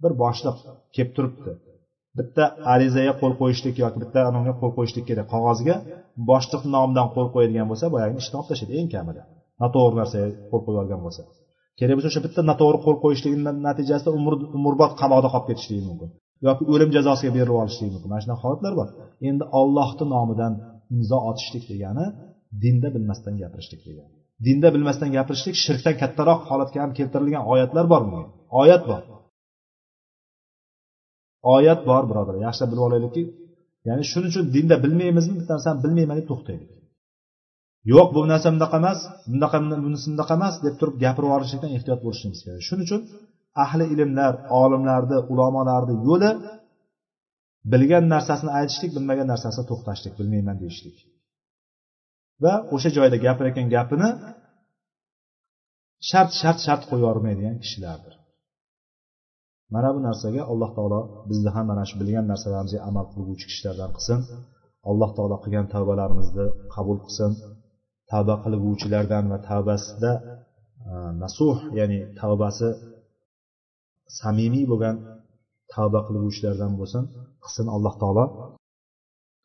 [0.02, 0.56] Bir boshliq
[0.94, 1.52] kelib turibdi.
[2.18, 2.44] Bitta
[2.74, 5.26] arizaga qo'l qo'yishlik yoki bitta anavga qo'l qo'yishlik kerak.
[5.34, 5.76] Qog'ozga
[6.30, 9.22] boshliq nomidan qo'l qo'yadigan bo'lsa boyagini ishdan olib tashlaydi eng kamida.
[9.62, 11.22] Noto'g'ri narsaga qo'l qo'yib yuborgan bo'lsa.
[11.78, 16.10] Kerak bo'lsa o'sha bitta noto'g'ri qo'l qo'yishligini natijasida umr umrbod qamoqda qolib ketishligi mumkin.
[16.46, 18.10] Yoki o'lim jazosiga berilib olishligi mumkin.
[18.12, 18.88] Mana shunaqa holatlar bor.
[19.28, 20.52] Endi ollohni nomidan
[20.94, 22.06] imzo otishlik degani
[22.64, 24.12] dinda bilmasdan gapirishlik degani.
[24.46, 28.22] Dinda bilmasdan gapirishlik shirkdan kattaroq holatga ham keltirilgan oyatlar bor bunga
[28.62, 29.02] oyat bor.
[31.54, 33.22] Oyat bor birodar yaxshilab bilib olaylikki
[33.88, 36.70] ya'ni shuning uchun dinda bilmaymizmi bitta narsani bilmayman deb to'xtaylik.
[37.92, 38.98] Yo'q bu narsa bunaqa emas
[39.32, 42.62] bunaqa bunisi bunaqa emas deb turib gapirib yuborishlikdan ehtiyot bo'lishimiz kerak.
[42.68, 43.00] Shuning uchun
[43.64, 44.32] ahli ilmlar
[44.62, 46.30] olimlarni ulamolarni yo'li
[47.72, 50.96] bilgan narsasini aytishlik bilmagan narsasini to'xtashlik bilmayman deyishlik.
[52.44, 54.08] Va o'sha joyda gapirayotgan gapini
[56.10, 58.14] shart shart shart qo'yib yubormaydigan kishilardir.
[59.74, 61.00] Mana bu narsaga alloh taolo
[61.30, 64.18] bizni ham mana shu bilgan narsalarimizga amal qilguvchi kishilardan qilsin.
[64.90, 67.30] Alloh taolo qilgan tavbalarimizni qabul qilsin.
[68.10, 70.12] Tavba qilguvchilardan va tavbasida
[70.90, 70.92] e,
[71.22, 72.68] nasuh ya'ni tavbasi
[74.20, 74.96] samimiy bo'lgan
[75.74, 77.02] tavba qilguvchilardan bo'lsin.
[77.44, 78.24] Qilsin alloh taolo.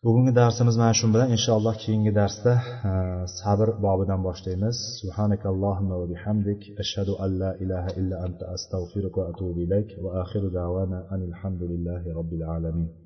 [0.06, 2.54] Bugungi darsimiz mana shu bilan inshaalloh keyingi darsda
[2.90, 2.92] e,
[3.40, 4.78] sabr bobidan boshlaymiz.
[5.00, 6.62] Subhanakallohumma va bihamdik.
[6.84, 9.90] Ashhadu an la ilaha illa anta astag'firuka va atubu ilayk.
[10.04, 12.88] Va axiru da'vana anil hamdulillahi robbil alamin.